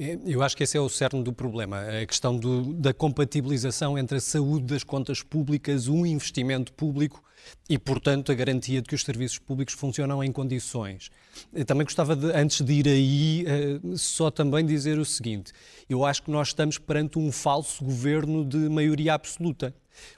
[0.00, 3.98] É, eu acho que esse é o cerne do problema, a questão do, da compatibilização
[3.98, 7.22] entre a saúde das contas públicas, o investimento público
[7.68, 11.10] e, portanto, a garantia de que os serviços públicos funcionam em condições.
[11.52, 13.44] Eu também gostava, de, antes de ir aí,
[13.84, 15.52] uh, só também dizer o seguinte:
[15.86, 19.74] eu acho que nós estamos perante um falso governo de maioria absoluta.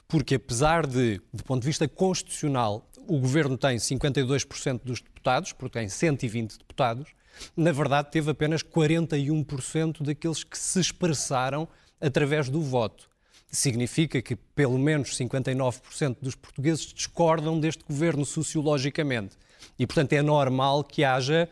[0.07, 5.77] Porque, apesar de, do ponto de vista constitucional, o governo tem 52% dos deputados, porque
[5.77, 7.09] tem 120 deputados,
[7.55, 11.67] na verdade teve apenas 41% daqueles que se expressaram
[11.99, 13.09] através do voto.
[13.51, 19.37] Significa que pelo menos 59% dos portugueses discordam deste governo sociologicamente.
[19.77, 21.49] E, portanto, é normal que haja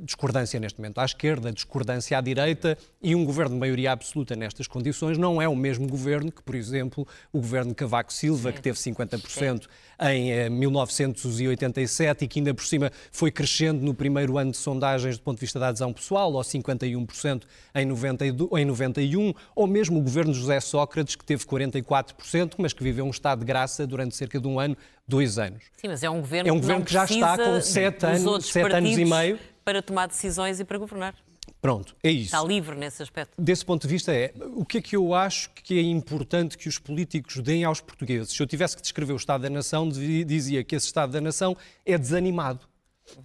[0.00, 4.66] discordância neste momento à esquerda, discordância à direita e um governo de maioria absoluta nestas
[4.66, 8.60] condições não é o mesmo governo que, por exemplo, o governo de Cavaco Silva, que
[8.60, 9.68] teve 50% Sim.
[10.00, 15.16] em uh, 1987 e que ainda por cima foi crescendo no primeiro ano de sondagens
[15.16, 17.42] do ponto de vista da adesão pessoal, ou 51%
[17.76, 22.72] em, 92, em 91, ou mesmo o governo de José Sócrates, que teve 44%, mas
[22.72, 25.62] que viveu um estado de graça durante cerca de um ano, dois anos.
[25.76, 28.46] Sim, mas é um governo, é um governo que, que já está com sete anos,
[28.46, 31.14] sete anos e meio para tomar decisões e para governar.
[31.60, 32.26] Pronto, é isso.
[32.26, 33.40] Está livre nesse aspecto.
[33.40, 36.68] Desse ponto de vista, é o que é que eu acho que é importante que
[36.68, 38.32] os políticos deem aos portugueses.
[38.32, 41.56] Se eu tivesse que descrever o Estado da Nação, dizia que esse Estado da Nação
[41.86, 42.66] é desanimado.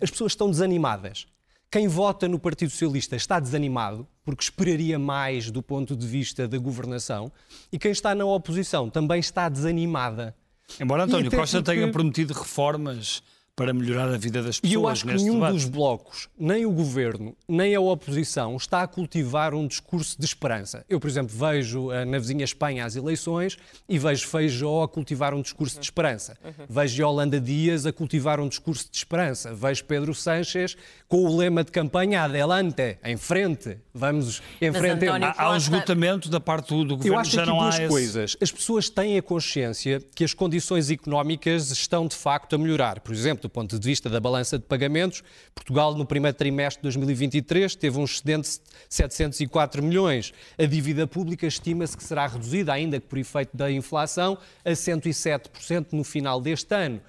[0.02, 1.28] As pessoas estão desanimadas.
[1.70, 6.58] Quem vota no Partido Socialista está desanimado, porque esperaria mais do ponto de vista da
[6.58, 7.32] governação,
[7.72, 10.36] e quem está na oposição também está desanimada.
[10.80, 11.80] Embora António Costa porque...
[11.80, 13.22] tenha prometido reformas
[13.58, 14.72] para melhorar a vida das pessoas.
[14.72, 15.54] E eu acho que nenhum debate.
[15.54, 20.86] dos blocos, nem o governo, nem a oposição, está a cultivar um discurso de esperança.
[20.88, 23.58] Eu, por exemplo, vejo uh, na vizinha Espanha as eleições
[23.90, 26.38] e vejo Feijó a cultivar um discurso de esperança.
[26.46, 26.66] Uhum.
[26.70, 29.52] Vejo Yolanda Dias a cultivar um discurso de esperança.
[29.56, 35.08] Vejo Pedro Sánchez com o lema de campanha adelante, em frente, vamos em frente.
[35.08, 37.88] Há, há um esgotamento da parte do governo, eu acho já que não duas há
[37.88, 38.36] coisas.
[38.36, 38.44] Esse...
[38.44, 43.00] As pessoas têm a consciência que as condições económicas estão de facto a melhorar.
[43.00, 45.24] Por exemplo, do ponto de vista da balança de pagamentos,
[45.56, 50.34] Portugal no primeiro trimestre de 2023 teve um excedente de 704 milhões.
[50.58, 55.88] A dívida pública estima-se que será reduzida, ainda que por efeito da inflação, a 107%
[55.94, 57.02] no final deste ano.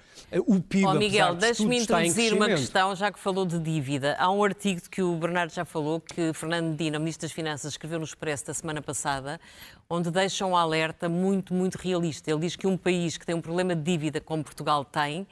[0.45, 4.15] O PIB, oh, Miguel, deixe-me introduzir uma questão, já que falou de dívida.
[4.19, 7.97] Há um artigo que o Bernardo já falou, que Fernando Medina, Ministro das Finanças, escreveu
[7.97, 9.39] no Expresso da semana passada,
[9.89, 12.29] onde deixa um alerta muito, muito realista.
[12.29, 15.25] Ele diz que um país que tem um problema de dívida como Portugal tem,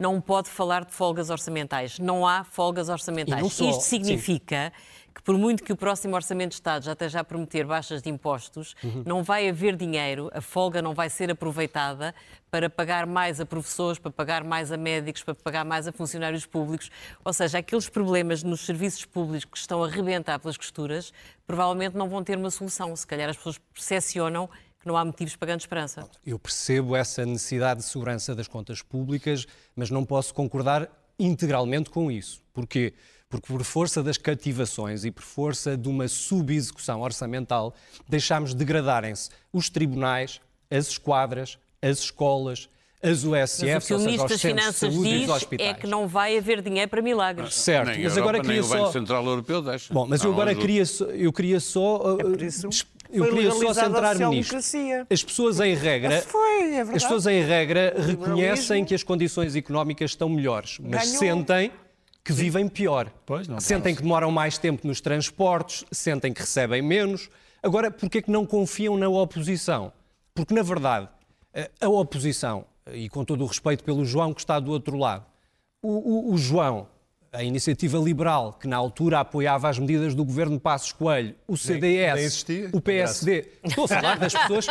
[0.00, 1.98] não pode falar de folgas orçamentais.
[1.98, 3.52] Não há folgas orçamentais.
[3.52, 5.12] Só, Isto significa sim.
[5.14, 8.08] que, por muito que o próximo Orçamento de Estado já esteja a prometer baixas de
[8.08, 9.02] impostos, uhum.
[9.04, 12.14] não vai haver dinheiro, a folga não vai ser aproveitada
[12.50, 16.46] para pagar mais a professores, para pagar mais a médicos, para pagar mais a funcionários
[16.46, 16.90] públicos.
[17.22, 21.12] Ou seja, aqueles problemas nos serviços públicos que estão a rebentar pelas costuras,
[21.46, 22.96] provavelmente não vão ter uma solução.
[22.96, 24.48] Se calhar as pessoas percepcionam
[24.80, 26.08] que não há motivos para grande esperança.
[26.26, 32.10] Eu percebo essa necessidade de segurança das contas públicas, mas não posso concordar integralmente com
[32.10, 32.42] isso.
[32.52, 32.94] Porquê?
[33.28, 37.74] Porque por força das cativações e por força de uma subexecução orçamental,
[38.08, 40.40] deixámos degradarem-se os tribunais,
[40.70, 42.68] as esquadras, as escolas,
[43.02, 46.90] as USFs, o que o Ministro das Finanças diz é que não vai haver dinheiro
[46.90, 47.54] para milagres.
[47.54, 48.74] Certo, nem mas Europa, agora queria nem só...
[48.74, 49.94] o Banco Central Europeu deixa.
[49.94, 52.36] Bom, mas eu agora queria só, eu queria só uh, é
[53.12, 54.56] eu queria só centrar-me nisto.
[55.10, 60.12] As pessoas em regra, foi, é as pessoas em regra reconhecem que as condições económicas
[60.12, 61.18] estão melhores, mas Ganhou.
[61.18, 61.72] sentem
[62.24, 63.10] que vivem pior.
[63.24, 67.28] Pois, sentem que demoram mais tempo nos transportes, sentem que recebem menos.
[67.62, 69.92] Agora, porquê é que não confiam na oposição?
[70.34, 71.08] Porque, na verdade,
[71.80, 75.24] a oposição, e com todo o respeito pelo João que está do outro lado,
[75.82, 76.86] o, o, o João
[77.32, 82.14] a iniciativa liberal, que na altura apoiava as medidas do governo Passos Coelho, o CDS,
[82.14, 83.46] nem, existia, o PSD.
[83.62, 84.66] Estou a falar das pessoas.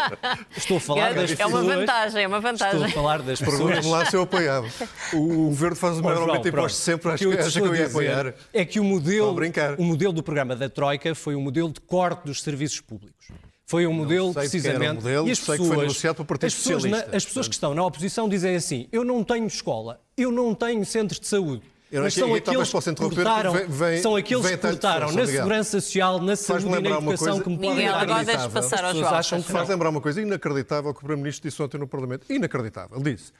[0.58, 1.40] Estou a falar das pessoas.
[1.40, 2.86] É uma vantagem, é uma vantagem.
[2.86, 3.58] Estou a falar das pessoas.
[3.58, 4.68] Pergunta-me lá se eu apoiava.
[5.14, 7.76] O governo faz o maior aumento de impostos sempre, acho que, que, acho que eu
[7.76, 8.34] ia apoiar.
[8.54, 9.36] É que o modelo,
[9.78, 13.28] o modelo do programa da Troika foi um modelo de corte dos serviços públicos.
[13.66, 14.92] Foi um modelo, precisamente.
[14.92, 16.04] Um modelo, e as pessoas,
[16.44, 20.02] as pessoas, na, as pessoas que estão na oposição dizem assim: eu não tenho escola,
[20.18, 21.62] eu não tenho centros de saúde.
[21.92, 26.20] Eu mas são aqueles, que cortaram, vem, são aqueles vem que cortaram na segurança social,
[26.20, 29.52] na saúde e na educação que me podem Miguel, agora deixa passar aos acham que
[29.52, 32.32] Faz lembrar uma coisa inacreditável que o Primeiro-Ministro disse ontem no Parlamento.
[32.32, 32.98] Inacreditável.
[32.98, 33.32] Ele disse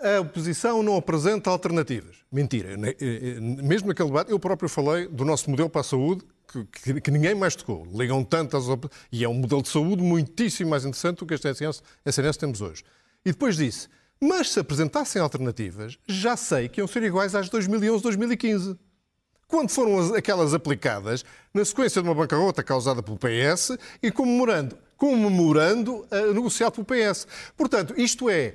[0.00, 2.16] a oposição não apresenta alternativas.
[2.30, 2.70] Mentira.
[2.72, 6.64] Eh, eh, mesmo naquele debate, eu próprio falei do nosso modelo para a saúde, que,
[6.64, 7.86] que, que ninguém mais tocou.
[7.92, 8.64] Ligam tantas...
[9.10, 12.60] E é um modelo de saúde muitíssimo mais interessante do que este SNS, SNS temos
[12.60, 12.84] hoje.
[13.24, 13.88] E depois disse
[14.20, 18.78] mas se apresentassem alternativas, já sei que iam ser iguais às 2011-2015.
[19.48, 21.24] Quando foram aquelas aplicadas
[21.54, 27.28] na sequência de uma bancarrota causada pelo PS e comemorando, comemorando a negociar pelo PS.
[27.56, 28.54] Portanto, isto é,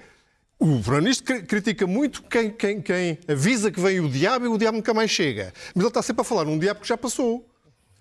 [0.60, 4.78] o Primeiro-Ministro critica muito quem, quem, quem avisa que vem o diabo e o diabo
[4.78, 5.54] nunca mais chega.
[5.74, 7.51] Mas ele está sempre a falar num diabo que já passou.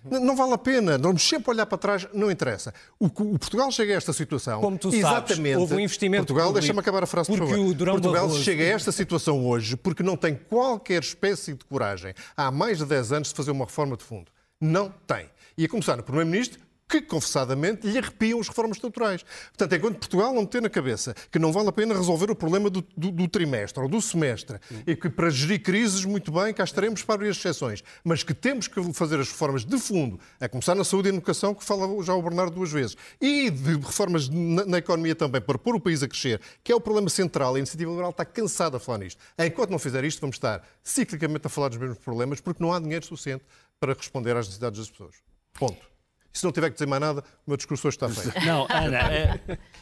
[0.04, 2.72] Não vale a pena, vamos sempre olhar para trás, não interessa.
[2.98, 4.60] O, o Portugal chega a esta situação.
[4.60, 6.24] Como tu exatamente, sabes, houve um investimento.
[6.26, 7.58] Portugal, deixa-me acabar a frase, por favor.
[7.58, 8.42] O Portugal Barroso...
[8.42, 12.86] chega a esta situação hoje porque não tem qualquer espécie de coragem, há mais de
[12.86, 14.30] 10 anos, de fazer uma reforma de fundo.
[14.58, 15.28] Não tem.
[15.56, 16.60] E a começar no Primeiro-Ministro,
[16.90, 19.24] que, confessadamente, lhe arrepiam as reformas estruturais.
[19.56, 22.68] Portanto, enquanto Portugal não ter na cabeça que não vale a pena resolver o problema
[22.68, 26.64] do, do, do trimestre ou do semestre e que para gerir crises, muito bem, cá
[26.64, 30.48] estaremos para abrir as exceções, mas que temos que fazer as reformas de fundo, a
[30.48, 34.28] começar na saúde e educação, que fala já o Bernardo duas vezes, e de reformas
[34.28, 37.54] na, na economia também, para pôr o país a crescer, que é o problema central.
[37.54, 39.22] A iniciativa liberal está cansada de falar nisto.
[39.38, 42.80] Enquanto não fizer isto, vamos estar ciclicamente a falar dos mesmos problemas, porque não há
[42.80, 43.44] dinheiro suficiente
[43.78, 45.16] para responder às necessidades das pessoas.
[45.54, 45.89] Ponto.
[46.32, 48.38] E se não tiver que dizer mais nada, o meu discurso hoje está feito.
[48.46, 49.40] Não, Ana, é,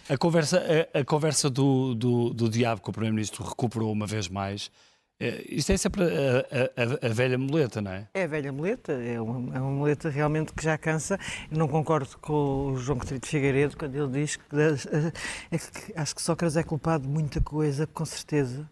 [0.09, 0.63] a conversa,
[0.95, 4.71] a, a conversa do, do, do diabo que o Primeiro-Ministro recuperou uma vez mais,
[5.21, 8.07] é, isto é sempre a, a, a, velha muleta, não é?
[8.15, 11.19] É a velha muleta, é uma, é uma muleta realmente que já cansa.
[11.51, 14.45] Eu não concordo com o João Coutinho de Figueiredo quando ele diz que,
[15.51, 18.69] é que acho que Sócrates é culpado de muita coisa, com certeza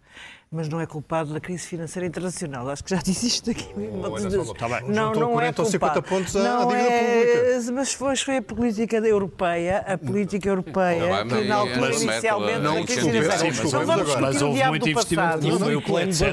[0.57, 2.69] mas não é culpado da crise financeira internacional.
[2.71, 3.69] Acho que já disse isto aqui.
[3.77, 5.71] Oh, tá não, não é culpado.
[5.71, 7.73] 50 pontos à, não à é, pública.
[7.73, 12.59] Mas foi, foi a política europeia, a política europeia, não, que na altura inicialmente...
[12.61, 15.47] Não, desculpa, mas houve muito investimento.
[15.47, 16.25] Não foi o plano de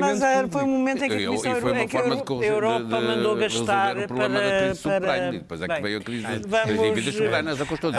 [0.00, 5.32] Mas foi o momento em que a Comissão Europa mandou gastar para...
[5.32, 7.92] Depois é que veio a crise das dívidas soberanas, a custou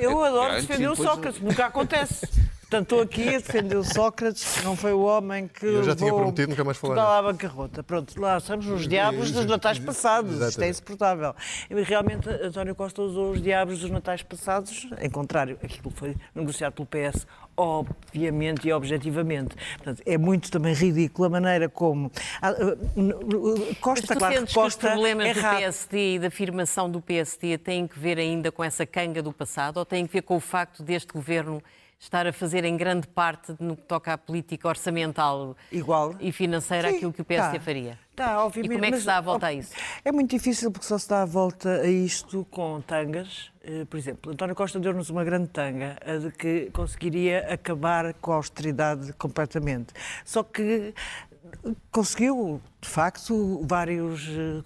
[0.00, 2.28] Eu adoro defender o Sócrates, nunca acontece.
[2.72, 5.66] Portanto, estou aqui a defender o Sócrates, que não foi o homem que.
[5.66, 6.94] Eu já tinha prometido nunca mais falar.
[6.94, 7.82] Toda a bancarrota.
[7.82, 10.30] Pronto, lá estamos nos diabos dos natais passados.
[10.30, 10.50] Exatamente.
[10.52, 11.34] Isto é insuportável.
[11.68, 16.72] E, realmente, António Costa usou os diabos dos natais passados, em contrário, aquilo foi negociado
[16.72, 19.54] pelo PS, obviamente e objetivamente.
[19.76, 22.10] Portanto, é muito também ridículo a maneira como.
[22.40, 27.02] Ah, uh, Costa, claro, Costa que os problemas é do PSD e da afirmação do
[27.02, 30.36] PSD têm que ver ainda com essa canga do passado ou têm que ver com
[30.36, 31.62] o facto deste governo
[32.02, 36.16] estar a fazer em grande parte no que toca à política orçamental Igual.
[36.18, 37.64] e financeira Sim, aquilo que o PSD tá.
[37.64, 37.98] faria.
[38.16, 38.72] Tá, obviamente.
[38.72, 39.72] E como é que se dá a volta a isso?
[40.04, 43.52] É muito difícil porque só se dá a volta a isto com tangas.
[43.62, 48.32] Eh, por exemplo, António Costa deu-nos uma grande tanga, a de que conseguiria acabar com
[48.32, 49.94] a austeridade completamente.
[50.24, 50.92] Só que
[51.92, 54.62] conseguiu, de facto, vários eh,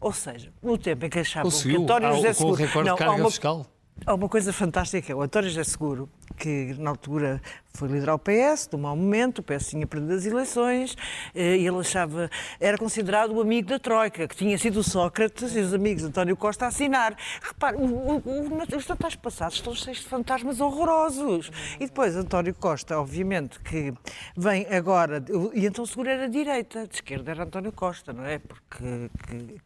[0.00, 1.78] ou seja, no tempo em que achavam Conseguiu.
[1.78, 2.56] que António José Seguro...
[2.56, 3.66] Com o recorde não, de carga uma, fiscal?
[4.04, 7.40] Há uma coisa fantástica, o António José Seguro, que na altura
[7.74, 10.96] foi liderar o PS, no mau momento, o PS tinha perdido as eleições,
[11.34, 15.56] eh, e ele achava, era considerado o amigo da Troika, que tinha sido o Sócrates
[15.56, 17.16] e os amigos de António Costa a assinar.
[17.40, 21.50] Repare, os natais passados estão cheios de fantasmas horrorosos.
[21.80, 23.94] E depois António Costa, obviamente, que
[24.36, 28.38] vem agora, e então Seguro era direita, de esquerda era António Costa, não é?
[28.38, 29.10] Porque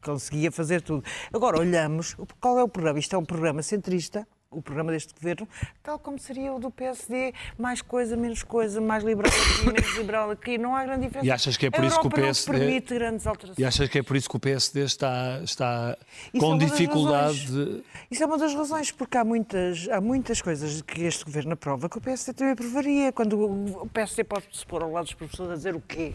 [0.03, 1.05] conseguia fazer tudo.
[1.33, 2.99] Agora olhamos, qual é o programa?
[2.99, 5.49] Isto é um programa centrista, o programa deste governo,
[5.83, 10.31] tal como seria o do PSD, mais coisa, menos coisa, mais liberal aqui, menos liberal
[10.31, 11.27] aqui, não há grande diferença.
[11.27, 13.59] E achas que é por isso que o PSD permite grandes alterações.
[13.59, 15.97] E achas que é por isso que o PSD está está
[16.39, 17.83] com é dificuldade de...
[18.11, 21.89] Isso é uma das razões, porque há muitas há muitas coisas que este governo aprova
[21.89, 25.53] que o PSD também aprovaria, quando o PSD pode se pôr ao lado dos professores
[25.53, 26.15] a dizer o quê?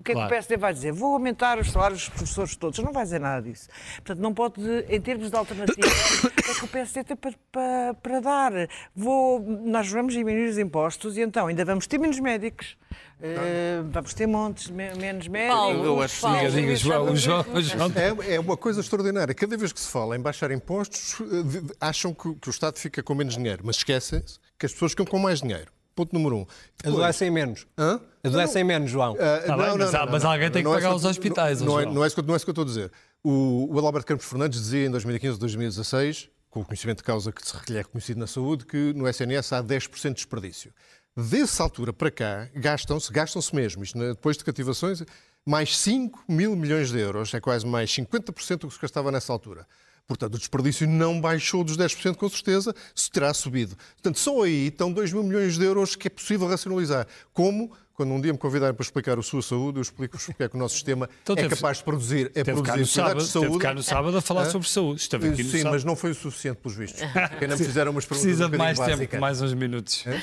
[0.00, 0.28] O que é claro.
[0.28, 0.92] que o PSD vai dizer?
[0.92, 2.78] Vou aumentar os salários dos professores todos.
[2.78, 3.68] Não vai dizer nada disso.
[3.96, 5.86] Portanto, não pode, em termos de alternativa,
[6.48, 8.52] é que o PSD tem para, para, para, dar.
[8.94, 12.76] Vou, nós vamos diminuir os impostos e então ainda vamos ter menos médicos.
[13.18, 15.56] Uh, vamos ter montes, menos médicos.
[15.56, 17.92] Paulo, eu acho Paulo, diga, diga, João, João, João.
[17.96, 19.34] É, é, uma coisa extraordinária.
[19.34, 23.02] Cada vez que se fala em baixar impostos, eh, acham que, que o Estado fica
[23.02, 25.70] com menos dinheiro, mas esquecem-se que as pessoas ficam com mais dinheiro.
[25.96, 26.46] Ponto número um.
[26.84, 27.66] Adoecem menos.
[27.76, 27.98] Hã?
[28.22, 29.14] Adoecem menos, João.
[29.14, 31.62] Uh, tá não, bem, não, mas, não, alguém tem que pagar é os hospitais.
[31.62, 32.92] Não, é, não, é isso que, não é isso que eu estou a dizer.
[33.24, 37.32] O, o Alberto Campos Fernandes dizia em 2015 ou 2016, com o conhecimento de causa
[37.32, 40.70] que se lhe é reconhecido na saúde, que no SNS há 10% de desperdício.
[41.16, 45.02] Dessa altura para cá, gastam-se, gastam-se mesmo, isto depois de cativações,
[45.46, 49.32] mais 5 mil milhões de euros, é quase mais 50% do que se gastava nessa
[49.32, 49.66] altura.
[50.06, 53.76] Portanto, o desperdício não baixou dos 10% com certeza, se terá subido.
[53.94, 57.06] Portanto, só aí estão 2 mil milhões de euros que é possível racionalizar.
[57.32, 60.48] Como quando um dia me convidarem para explicar a sua saúde, eu explico-vos porque é
[60.48, 63.48] que o nosso sistema então, é capaz de produzir, é produzir no sábado, de saúde.
[63.48, 64.50] Teve cá no sábado a falar ah?
[64.50, 65.00] sobre saúde.
[65.00, 67.02] Esteve aqui Sim, mas não foi o suficiente, pelos vistos.
[67.40, 69.08] Ainda me fizeram umas perguntas Precisa um de mais básicas.
[69.08, 70.06] tempo, mais uns minutos.
[70.06, 70.20] É?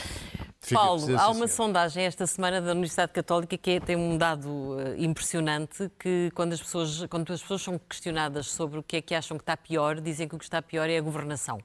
[0.71, 4.95] Paulo, há uma sondagem esta semana da Universidade Católica que é, tem um dado uh,
[4.97, 9.13] impressionante que quando as, pessoas, quando as pessoas são questionadas sobre o que é que
[9.13, 11.59] acham que está pior, dizem que o que está pior é a governação.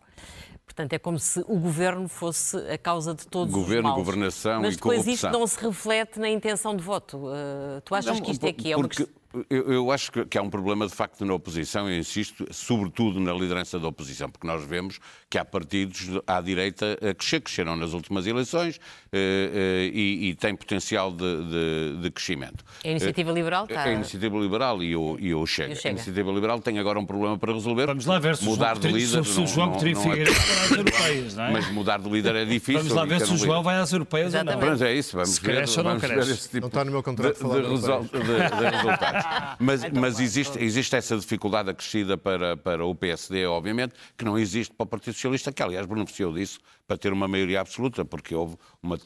[0.68, 4.04] Portanto, é como se o governo fosse a causa de todos governo, os males.
[4.06, 5.30] governação Mas e depois corrupção.
[5.30, 7.16] isto não se reflete na intenção de voto.
[7.16, 9.08] Uh, tu achas não, que isto é que é uma porque,
[9.50, 13.32] Eu, eu, acho que, há um problema de facto na oposição, eu insisto, sobretudo na
[13.34, 17.92] liderança da oposição, porque nós vemos que há partidos à direita a crescer, cresceram nas
[17.92, 18.80] últimas eleições
[19.12, 22.64] eh, eh, e, e têm potencial de, de, de, crescimento.
[22.82, 23.82] A Iniciativa Liberal está...
[23.82, 25.70] A Iniciativa Liberal e o, e o, Chega.
[25.70, 25.88] E o Chega.
[25.88, 27.86] A Iniciativa Liberal tem agora um problema para resolver.
[27.86, 29.24] Vamos lá ver se mudar João, de líder.
[29.26, 31.52] Se o João Coutinho Figueiredo vai às europeias, não é?
[31.52, 32.80] Mas mudar de líder é difícil.
[32.80, 34.58] Vamos lá ver se o João vai às europeias ou não.
[34.58, 35.56] Mas é isso, vamos se ver.
[35.56, 36.48] Cresce ou não cresce.
[36.48, 39.17] Tipo não está no meu contrato de, falar de, de, resultados.
[39.58, 44.72] Mas, mas existe, existe essa dificuldade acrescida para, para o PSD, obviamente, que não existe
[44.72, 48.56] para o Partido Socialista, que aliás beneficiou disso para ter uma maioria absoluta, porque houve
[48.82, 48.98] uma,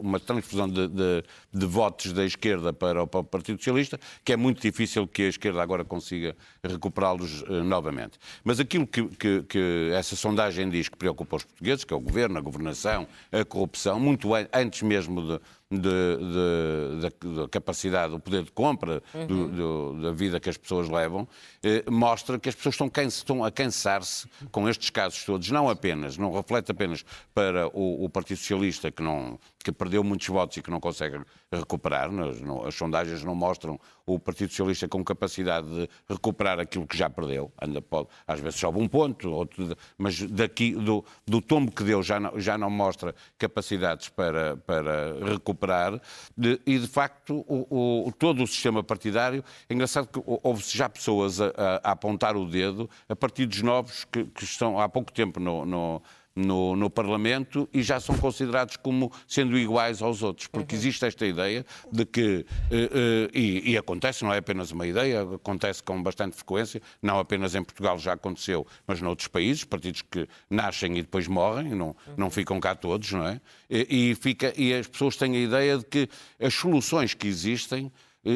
[0.00, 1.24] uma, transfusão de, de,
[1.54, 5.22] de, votos da esquerda para o, para o, Partido Socialista, que é muito difícil que
[5.22, 6.34] a esquerda agora consiga
[6.64, 8.18] recuperá-los uh, novamente.
[8.42, 12.00] Mas aquilo que, que, que, essa sondagem diz que preocupa os portugueses, que é o
[12.00, 15.40] governo, a governação, a corrupção, muito antes mesmo de,
[15.78, 19.26] da capacidade, do poder de compra uhum.
[19.26, 21.26] do, do, da vida que as pessoas levam,
[21.62, 26.18] eh, mostra que as pessoas estão, estão a cansar-se com estes casos todos, não apenas,
[26.18, 27.04] não reflete apenas
[27.34, 31.20] para o, o Partido Socialista, que, não, que perdeu muitos votos e que não consegue
[31.50, 32.10] recuperar,
[32.66, 37.52] as sondagens não mostram o Partido Socialista com capacidade de recuperar aquilo que já perdeu,
[37.60, 42.02] Anda, pode, às vezes sobe um ponto, outro, mas daqui, do, do tombo que deu
[42.02, 46.00] já não, já não mostra capacidades para, para recuperar,
[46.36, 50.88] de, e de facto o, o, todo o sistema partidário, é engraçado que houve já
[50.88, 55.12] pessoas a, a, a apontar o dedo a partidos novos que, que estão há pouco
[55.12, 56.02] tempo no, no
[56.34, 60.80] no, no, Parlamento e já são considerados como sendo iguais aos outros, porque uhum.
[60.80, 65.22] existe esta ideia de que, eh, eh, e, e, acontece, não é apenas uma ideia,
[65.22, 70.28] acontece com bastante frequência, não apenas em Portugal já aconteceu, mas noutros países, partidos que
[70.48, 73.40] nascem e depois morrem, não, não ficam cá todos, não é?
[73.68, 76.08] E, e, fica, e as pessoas têm a ideia de que
[76.40, 77.90] as soluções que existem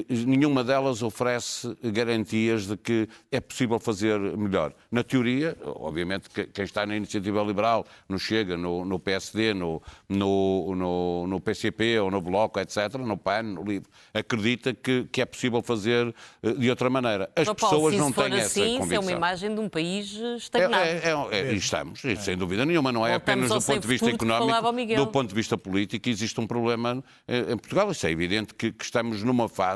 [0.09, 4.73] nenhuma delas oferece garantias de que é possível fazer melhor.
[4.91, 10.75] Na teoria, obviamente, quem está na iniciativa liberal, no Chega, no, no PSD, no, no,
[10.75, 15.25] no, no, PCP ou no Bloco, etc., no PAN, no LIVRE, acredita que, que é
[15.25, 16.13] possível fazer
[16.43, 17.31] eh, de outra maneira.
[17.37, 18.85] As Paulo, pessoas não têm assim, essa convicção.
[18.85, 20.85] Isso é uma imagem de um país estagnado.
[20.85, 22.91] É, é, é, é estamos, sem dúvida nenhuma.
[22.91, 26.47] Não é apenas do ponto de vista económico, do ponto de vista político, existe um
[26.47, 27.91] problema eh, em Portugal.
[27.93, 29.76] Isso é evidente que, que estamos numa fase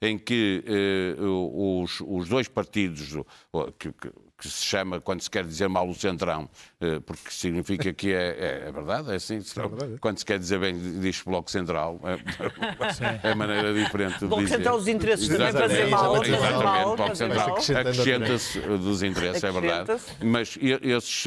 [0.00, 3.16] em que eh, os, os, dois partidos
[3.78, 6.48] que, que, que, se chama, quando se quer dizer mal o centrão,
[6.80, 10.58] eh, porque significa que é, é, é verdade, é assim, é quando se quer dizer
[10.58, 14.58] bem diz bloco central, é, é maneira diferente de bloco dizer.
[14.58, 16.24] Bloco central dos interesses também para dizer mal.
[16.24, 20.00] Exatamente, bloco central acrescenta-se dos interesses, é verdade.
[20.22, 21.24] Mas esses,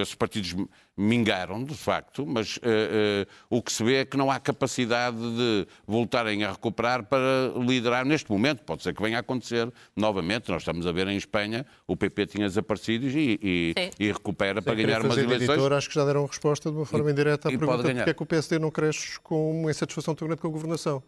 [0.00, 0.54] esses partidos
[0.96, 5.16] mingaram, de facto, mas uh, uh, o que se vê é que não há capacidade
[5.16, 8.62] de voltarem a recuperar para liderar neste momento.
[8.62, 10.50] Pode ser que venha a acontecer novamente.
[10.50, 14.64] Nós estamos a ver em Espanha, o PP tinha desaparecido e, e, e recupera Sim,
[14.64, 15.50] para ganhar umas eleições.
[15.50, 18.14] Editor, acho que já deram resposta de uma forma e, indireta à pergunta porque é
[18.14, 21.02] que o PSD não cresce com uma insatisfação tão grande com a governação.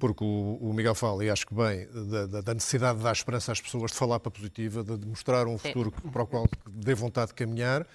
[0.00, 1.86] Porque o, o Miguel fala, e acho que bem,
[2.28, 5.46] da, da, necessidade de dar esperança às pessoas, de falar para a positiva, de mostrar
[5.46, 6.10] um futuro Sim.
[6.10, 7.86] para o qual dê vontade de caminhar.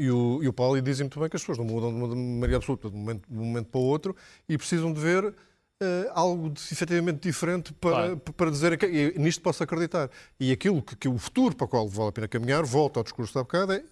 [0.00, 2.08] E o, e o Paulo dizem muito bem que as pessoas não mudam de uma
[2.16, 4.16] maneira absoluta de um momento, de um momento para o outro
[4.48, 5.34] e precisam de ver uh,
[6.14, 8.16] algo de, efetivamente diferente para, claro.
[8.16, 10.08] para dizer que e nisto posso acreditar.
[10.40, 13.04] E aquilo que, que, o futuro para o qual vale a pena caminhar, volta ao
[13.04, 13.84] discurso da bocada, é,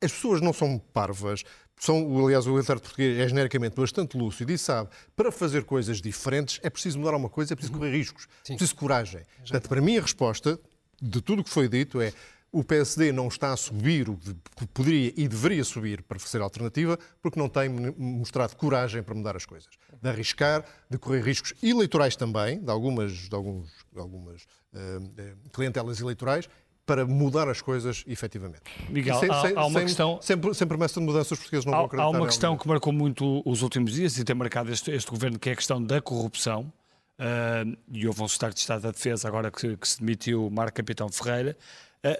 [0.00, 1.42] as pessoas não são parvas,
[1.76, 6.60] são, aliás, o eleitorado português é genericamente bastante lúcido e sabe, para fazer coisas diferentes
[6.62, 9.22] é preciso mudar uma coisa, é preciso correr riscos, é preciso coragem.
[9.38, 10.56] Portanto, para mim a resposta
[11.02, 12.12] de tudo o que foi dito é
[12.50, 16.98] o PSD não está a subir o que poderia e deveria subir para ser alternativa,
[17.20, 19.68] porque não tem mostrado coragem para mudar as coisas.
[20.00, 26.00] De arriscar, de correr riscos eleitorais também, de algumas, de alguns, de algumas uh, clientelas
[26.00, 26.48] eleitorais,
[26.86, 28.62] para mudar as coisas efetivamente.
[28.88, 30.18] Miguel, sem, há, há, uma sem, questão...
[30.22, 32.06] Sem, sem promessa de mudanças, os portugueses não há, vão acreditar.
[32.06, 35.38] Há uma questão que marcou muito os últimos dias e tem marcado este, este governo,
[35.38, 36.72] que é a questão da corrupção.
[37.18, 40.76] Uh, e houve um secretário de Estado da Defesa, agora que, que se demitiu, Marco
[40.76, 41.58] Capitão Ferreira,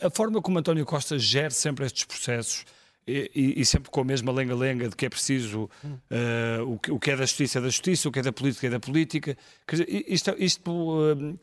[0.03, 2.65] a forma como António Costa gera sempre estes processos
[3.09, 6.91] e, e, e sempre com a mesma lenga-lenga de que é preciso uh, o, que,
[6.93, 8.81] o, que, é da justiça é da justiça, o que é da política é da
[8.81, 9.37] política.
[9.71, 11.39] Dizer, isto, isto uh,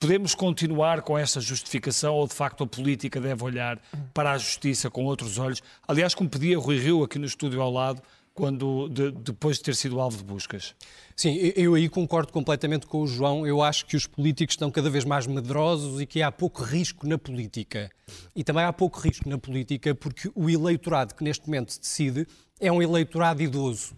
[0.00, 3.80] podemos continuar com esta justificação ou de facto a política deve olhar
[4.12, 5.62] para a justiça com outros olhos?
[5.86, 8.02] Aliás, como pedia Rui Rio aqui no estúdio ao lado,
[8.34, 10.74] quando de, depois de ter sido alvo de buscas.
[11.14, 13.46] Sim, eu aí concordo completamente com o João.
[13.46, 17.06] Eu acho que os políticos estão cada vez mais medrosos e que há pouco risco
[17.06, 17.90] na política.
[18.34, 22.26] E também há pouco risco na política porque o eleitorado que neste momento decide
[22.58, 23.94] é um eleitorado idoso.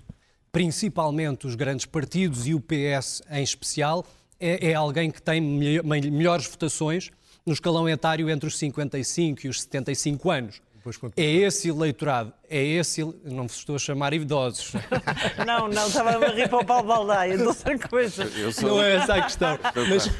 [0.51, 4.05] Principalmente os grandes partidos e o PS em especial
[4.39, 7.11] é, é alguém que tem melhores votações
[7.47, 10.61] no escalão etário entre os 55 e os 75 anos.
[11.17, 13.03] É esse eleitorado, é esse.
[13.25, 14.73] Não vos estou a chamar idosos.
[15.47, 18.53] não, não, estava a rir para o Paulo Baldaia, de outra coisa.
[18.53, 18.71] Sou...
[18.71, 19.59] Não é essa a questão.
[19.89, 20.11] Mas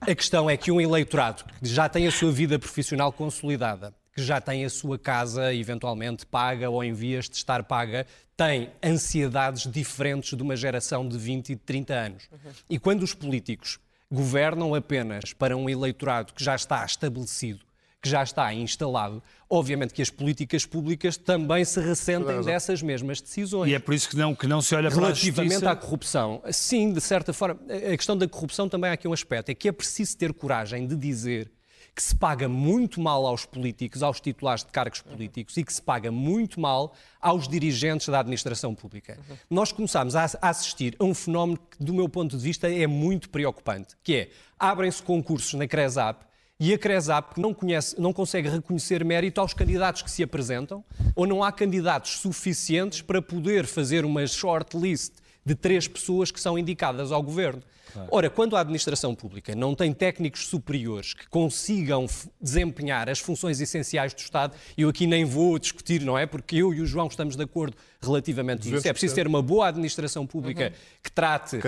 [0.00, 4.22] a questão é que um eleitorado que já tem a sua vida profissional consolidada, que
[4.22, 8.06] já tem a sua casa eventualmente paga ou em vias de estar paga,
[8.36, 12.28] tem ansiedades diferentes de uma geração de 20 e de 30 anos.
[12.30, 12.50] Uhum.
[12.70, 13.78] E quando os políticos
[14.10, 17.60] governam apenas para um eleitorado que já está estabelecido,
[18.04, 23.70] que já está instalado, obviamente que as políticas públicas também se ressentem dessas mesmas decisões.
[23.70, 25.70] E é por isso que não, que não se olha para a justiça...
[25.70, 29.48] à corrupção, sim, de certa forma, a questão da corrupção também há aqui um aspecto,
[29.48, 31.50] é que é preciso ter coragem de dizer
[31.94, 35.80] que se paga muito mal aos políticos, aos titulares de cargos políticos e que se
[35.80, 36.92] paga muito mal
[37.22, 39.18] aos dirigentes da administração pública.
[39.48, 43.30] Nós começámos a assistir a um fenómeno que, do meu ponto de vista, é muito
[43.30, 49.04] preocupante, que é, abrem-se concursos na CRESAP e a CRESAP não, conhece, não consegue reconhecer
[49.04, 50.84] mérito aos candidatos que se apresentam,
[51.16, 56.56] ou não há candidatos suficientes para poder fazer uma shortlist de três pessoas que são
[56.56, 57.62] indicadas ao governo.
[58.10, 62.06] Ora, quando a administração pública não tem técnicos superiores que consigam
[62.40, 66.26] desempenhar as funções essenciais do Estado, eu aqui nem vou discutir, não é?
[66.26, 68.88] Porque eu e o João estamos de acordo relativamente a isso.
[68.88, 70.98] É preciso ter uma boa administração pública uhum.
[71.02, 71.58] que trate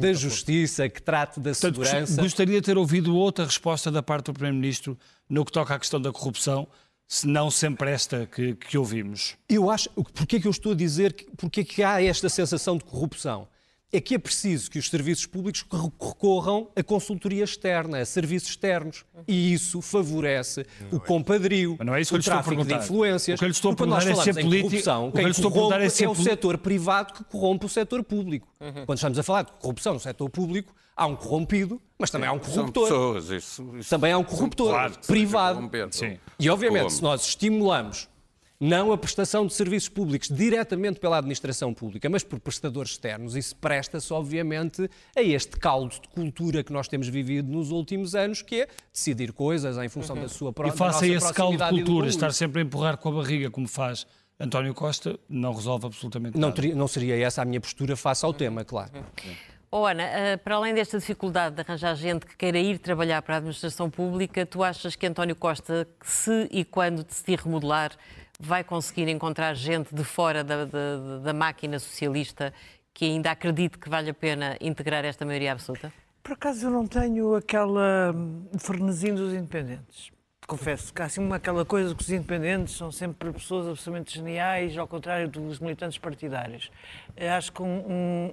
[0.00, 2.22] da justiça, que trate da Portanto, segurança.
[2.22, 6.00] Gostaria de ter ouvido outra resposta da parte do Primeiro-Ministro no que toca à questão
[6.00, 6.68] da corrupção
[7.10, 9.36] se não sempre esta que, que ouvimos.
[9.48, 9.90] Eu acho.
[9.90, 12.84] Porquê é que eu estou a dizer que, porquê é que há esta sensação de
[12.84, 13.48] corrupção?
[13.92, 19.04] É que é preciso que os serviços públicos recorram a consultoria externa, a serviços externos.
[19.26, 23.36] E isso favorece não o compadrio, é o tráfico de influências.
[23.36, 26.08] O que eu lhe estou a perguntar é se é corrupção, quem corrompe é, é
[26.08, 28.48] o setor privado que corrompe o setor público.
[28.60, 28.86] Uhum.
[28.86, 32.32] Quando estamos a falar de corrupção no setor público, há um corrompido, mas também há
[32.32, 32.84] um corruptor.
[32.84, 35.70] Pessoas, isso, isso também há um corruptor claro, privado.
[36.38, 38.08] E obviamente, se nós estimulamos
[38.60, 43.34] não a prestação de serviços públicos diretamente pela administração pública, mas por prestadores externos.
[43.34, 48.42] Isso presta-se, obviamente, a este caldo de cultura que nós temos vivido nos últimos anos,
[48.42, 50.22] que é decidir coisas em função uhum.
[50.22, 53.12] da sua própria E faça esse caldo de cultura, estar sempre a empurrar com a
[53.12, 54.06] barriga, como faz
[54.38, 56.60] António Costa, não resolve absolutamente não nada.
[56.60, 58.90] Teria, não seria essa a minha postura face ao tema, claro.
[59.72, 63.36] Oh, Ana, eh, para além desta dificuldade de arranjar gente que queira ir trabalhar para
[63.36, 67.92] a administração pública, tu achas que António Costa, se e quando decidir remodelar,
[68.40, 72.52] vai conseguir encontrar gente de fora da, da, da máquina socialista
[72.92, 75.92] que ainda acredite que vale a pena integrar esta maioria absoluta?
[76.22, 80.10] Por acaso eu não tenho aquela hum, frenesim dos independentes.
[80.46, 84.88] Confesso que há assim aquela coisa que os independentes são sempre pessoas absolutamente geniais, ao
[84.88, 86.70] contrário dos militantes partidários.
[87.16, 88.32] Eu acho que um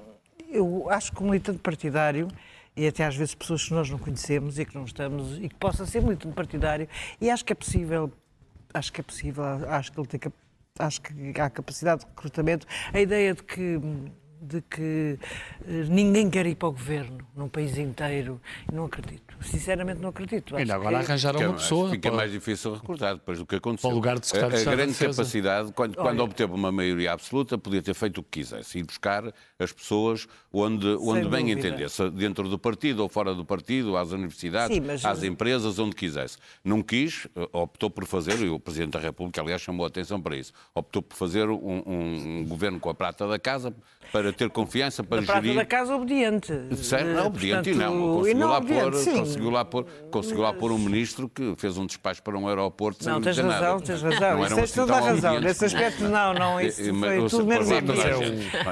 [0.50, 2.28] eu acho que um militante partidário
[2.76, 5.56] e até às vezes pessoas que nós não conhecemos e que não estamos e que
[5.56, 6.88] possa ser militante partidário
[7.20, 8.12] e acho que é possível
[8.78, 10.20] acho que é possível, acho que ele tem
[10.80, 12.68] acho que há capacidade de recrutamento.
[12.94, 13.80] A ideia de que
[14.42, 15.18] de que
[15.68, 18.40] eh, ninguém quer ir para o governo num país inteiro.
[18.72, 19.36] Não acredito.
[19.42, 20.56] Sinceramente, não acredito.
[20.56, 21.06] Ainda agora que...
[21.06, 21.90] arranjaram uma pessoa.
[21.92, 22.18] Fica para...
[22.18, 23.90] mais difícil recrutar depois do que aconteceu.
[23.90, 27.58] Para o lugar de secretário a, a grande capacidade, quando, quando, obteve uma maioria absoluta,
[27.58, 32.50] podia ter feito o que quisesse, ir buscar as pessoas onde, onde bem entendesse, dentro
[32.50, 35.06] do partido ou fora do partido, às universidades, Sim, mas...
[35.06, 36.38] às empresas, onde quisesse.
[36.64, 40.22] Não quis, eh, optou por fazer, e o Presidente da República, aliás, chamou a atenção
[40.22, 43.74] para isso, optou por fazer um, um, um governo com a prata da casa
[44.12, 45.56] para ter confiança, para da gerir...
[45.56, 46.54] da casa obediente.
[46.76, 47.08] Certo?
[47.08, 48.18] Não, obediente Portanto, não.
[48.18, 51.86] Conseguiu, não lá pôr, conseguiu, lá pôr, conseguiu lá pôr um ministro que fez um
[51.86, 53.82] despacho para um aeroporto sem Não, tens razão, nada.
[53.82, 54.38] tens razão.
[54.38, 55.40] Não isso tens toda a razão.
[55.40, 56.62] Nesse aspecto, não, não.
[56.68, 57.68] Isso foi tudo menos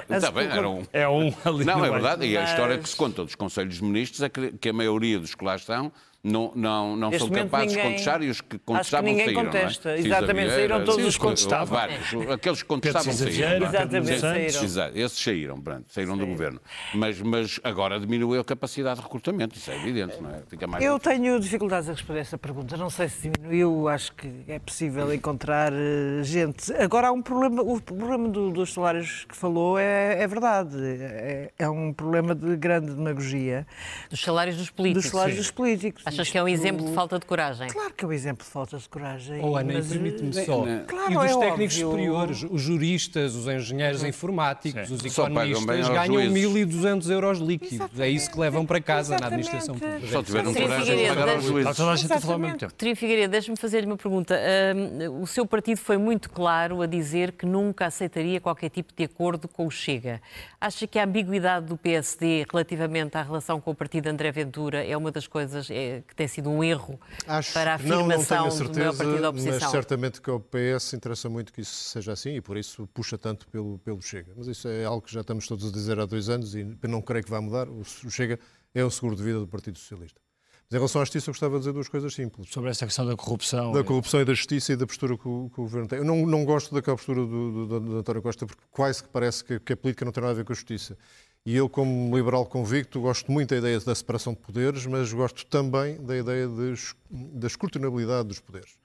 [0.10, 0.84] Está bem, era um...
[0.92, 2.26] É um ali Não, é verdade.
[2.26, 5.36] E a história que se conta dos Conselhos de Ministros é que a maioria dos
[5.36, 5.92] que lá estão
[6.26, 9.26] não, não, não são capazes ninguém, de contestar e os que contestavam acho que ninguém
[9.26, 9.46] saíram.
[9.46, 9.90] Contesta.
[9.92, 10.00] É?
[10.00, 11.78] Exatamente, saíram todos sim, os que contestavam.
[11.78, 13.68] Vários, aqueles que contestavam saíram.
[13.68, 14.92] Exatamente, saíram.
[14.96, 16.60] Esses saíram, pronto, saíram do governo.
[16.96, 20.42] Mas, mas agora diminuiu a capacidade de recrutamento, isso é evidente, não é?
[20.48, 22.76] Fica mais Eu tenho dificuldades a responder essa pergunta.
[22.76, 26.74] Não sei se diminuiu, acho que é possível encontrar uh, gente.
[26.74, 30.76] Agora há um problema, o problema do, dos salários que falou é, é verdade.
[30.76, 33.68] É, é, um problema de grande demagogia.
[34.10, 35.04] Dos salários dos políticos.
[35.04, 35.42] Dos salários sim.
[35.42, 36.04] dos políticos.
[36.16, 37.68] Achas que é um exemplo de falta de coragem?
[37.68, 39.40] Claro que é um exemplo de falta de coragem.
[39.44, 40.66] Oh, Ana, e mas, permite-me eh, só.
[40.88, 41.90] Claro, e dos é técnicos óbvio.
[41.92, 45.52] superiores, os juristas, os engenheiros informáticos, os Só pagam bem
[45.82, 46.82] economistas ganham juízes.
[46.82, 48.00] 1.200 euros líquidos.
[48.00, 49.48] É isso que levam para casa na Exatamente.
[49.50, 50.08] administração pública.
[50.08, 51.78] Só tiveram Sim, coragem de pagar aos Está juízes.
[51.78, 52.60] toda a gente a falar ao mesmo Exatamente.
[52.60, 52.72] tempo.
[52.72, 54.40] Doutora Figueiredo, deixe-me fazer-lhe uma pergunta.
[54.76, 59.04] Hum, o seu partido foi muito claro a dizer que nunca aceitaria qualquer tipo de
[59.04, 60.22] acordo com o Chega.
[60.60, 64.84] Acha que a ambiguidade do PSD relativamente à relação com o partido de André Ventura
[64.86, 68.08] é uma das coisas eh, que tem sido um erro Acho para a que não,
[68.08, 69.72] não tenho afirmação a do maior certeza, partido da mas oposição?
[69.72, 73.48] certamente que ao PS interessa muito que isso seja assim e por isso puxa tanto
[73.48, 74.34] pelo, pelo Chega.
[74.36, 77.02] Mas isso é algo que já estamos todos a dizer há dois anos e não
[77.02, 77.68] creio que vá mudar.
[77.70, 78.40] O Chega
[78.74, 80.20] é o seguro de vida do Partido Socialista.
[80.68, 82.50] Mas em relação à justiça, eu gostava de dizer duas coisas simples.
[82.50, 83.72] Sobre esta questão da corrupção.
[83.72, 86.00] Da corrupção e da justiça e da postura que o, que o governo tem.
[86.00, 89.44] Eu não, não gosto daquela postura do, do, do António Costa, porque quase que parece
[89.44, 90.98] que, que a política não tem nada a ver com a justiça.
[91.46, 95.46] E eu, como liberal convicto, gosto muito da ideia da separação de poderes, mas gosto
[95.46, 96.74] também da ideia de,
[97.10, 98.78] da escrutinabilidade dos poderes.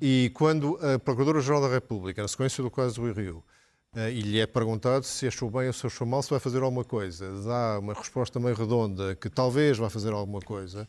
[0.00, 3.44] E quando a Procuradora-Geral da República, na sequência do caso do Rio,
[3.94, 6.62] eh, e lhe é perguntado se achou bem ou se achou mal, se vai fazer
[6.62, 10.88] alguma coisa, dá uma resposta meio redonda que talvez vá fazer alguma coisa,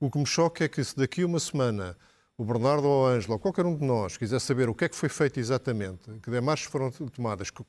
[0.00, 1.94] o que me choca é que se daqui a uma semana
[2.38, 4.88] o Bernardo ou a Ângela ou qualquer um de nós quiser saber o que é
[4.88, 7.64] que foi feito exatamente, que demarches foram tomadas, que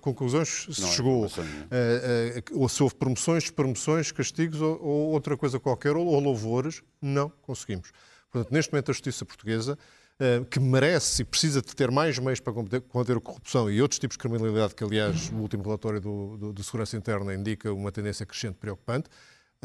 [0.00, 1.68] conclusões se Não chegou, nenhuma.
[1.70, 6.18] eh, eh, ou se houve promoções, despromoções, castigos ou, ou outra coisa qualquer, ou, ou
[6.18, 7.92] louvores, não conseguimos.
[8.32, 9.78] Portanto, neste momento a justiça portuguesa,
[10.18, 13.82] eh, que merece e precisa de ter mais meios para combater, combater a corrupção e
[13.82, 17.70] outros tipos de criminalidade, que aliás o último relatório do, do, do Segurança Interna indica
[17.74, 19.10] uma tendência crescente preocupante,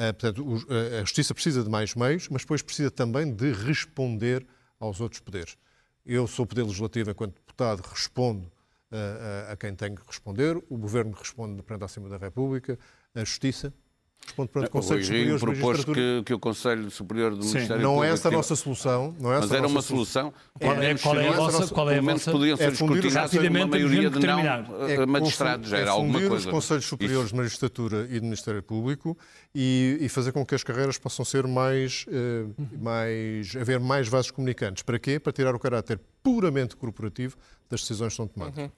[0.07, 4.45] portanto, o- a- a justiça precisa de mais meios, mas depois precisa também de responder
[4.79, 5.57] aos outros poderes.
[6.05, 8.49] Eu sou o Poder Legislativo, enquanto deputado, respondo
[8.91, 12.79] eh, a, a quem tem que responder, o Governo responde perante a Assembleia da República,
[13.13, 13.71] a Justiça
[14.25, 17.81] responde perante o Rui Superior Rio de propôs que, que o Conselho Superior do Ministério
[17.81, 19.15] Não é Público essa a nossa solução.
[19.19, 20.33] Não é essa Mas era uma nossa solução.
[20.59, 21.67] Qual Pelo é, qual é a vossa?
[21.73, 22.31] Qual é a Pelo vossa?
[22.31, 24.39] podiam ser É escrutinados por uma Rapidamente, maioria de não
[24.87, 25.69] eh, magistrados.
[25.69, 26.35] Já é era alguma coisa.
[26.35, 29.17] os Conselhos Isso- Superiores de Magistratura e do Ministério Público
[29.55, 32.45] e, e fazer com que as carreiras possam ser mais, eh,
[32.79, 33.55] mais.
[33.55, 34.83] haver mais vasos comunicantes.
[34.83, 35.19] Para quê?
[35.19, 37.35] Para tirar o caráter puramente corporativo
[37.69, 38.69] das decisões que são tomadas.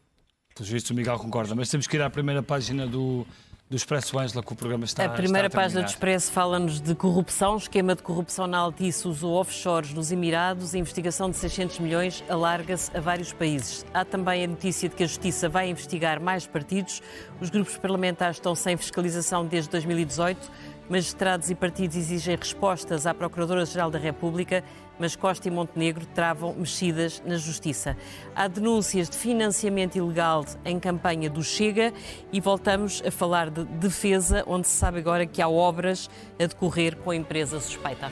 [0.55, 3.25] Pelos vistos, o Miguel concorda, mas temos que ir à primeira página do,
[3.71, 5.87] do Expresso Ângela, que o programa está A primeira está a página do.
[5.87, 7.55] Expresso fala-nos de corrupção.
[7.55, 10.75] Esquema de corrupção na Altice usou offshores nos Emirados.
[10.75, 13.85] A investigação de 600 milhões alarga-se a vários países.
[13.93, 17.01] Há também a notícia de que a Justiça vai investigar mais partidos.
[17.39, 20.51] Os grupos parlamentares estão sem fiscalização desde 2018.
[20.89, 24.65] Magistrados e partidos exigem respostas à Procuradora-Geral da República,
[25.01, 27.97] mas Costa e Montenegro travam mexidas na Justiça.
[28.35, 31.91] Há denúncias de financiamento ilegal em campanha do Chega
[32.31, 36.07] e voltamos a falar de defesa, onde se sabe agora que há obras
[36.39, 38.11] a decorrer com a empresa suspeita.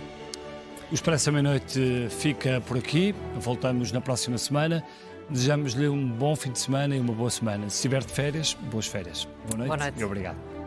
[0.89, 3.13] O Expresso à Meia-Noite fica por aqui.
[3.35, 4.83] Voltamos na próxima semana.
[5.29, 7.69] Desejamos-lhe um bom fim de semana e uma boa semana.
[7.69, 9.27] Se estiver de férias, boas férias.
[9.47, 9.99] Boa noite, Boa noite.
[9.99, 10.58] e obrigado.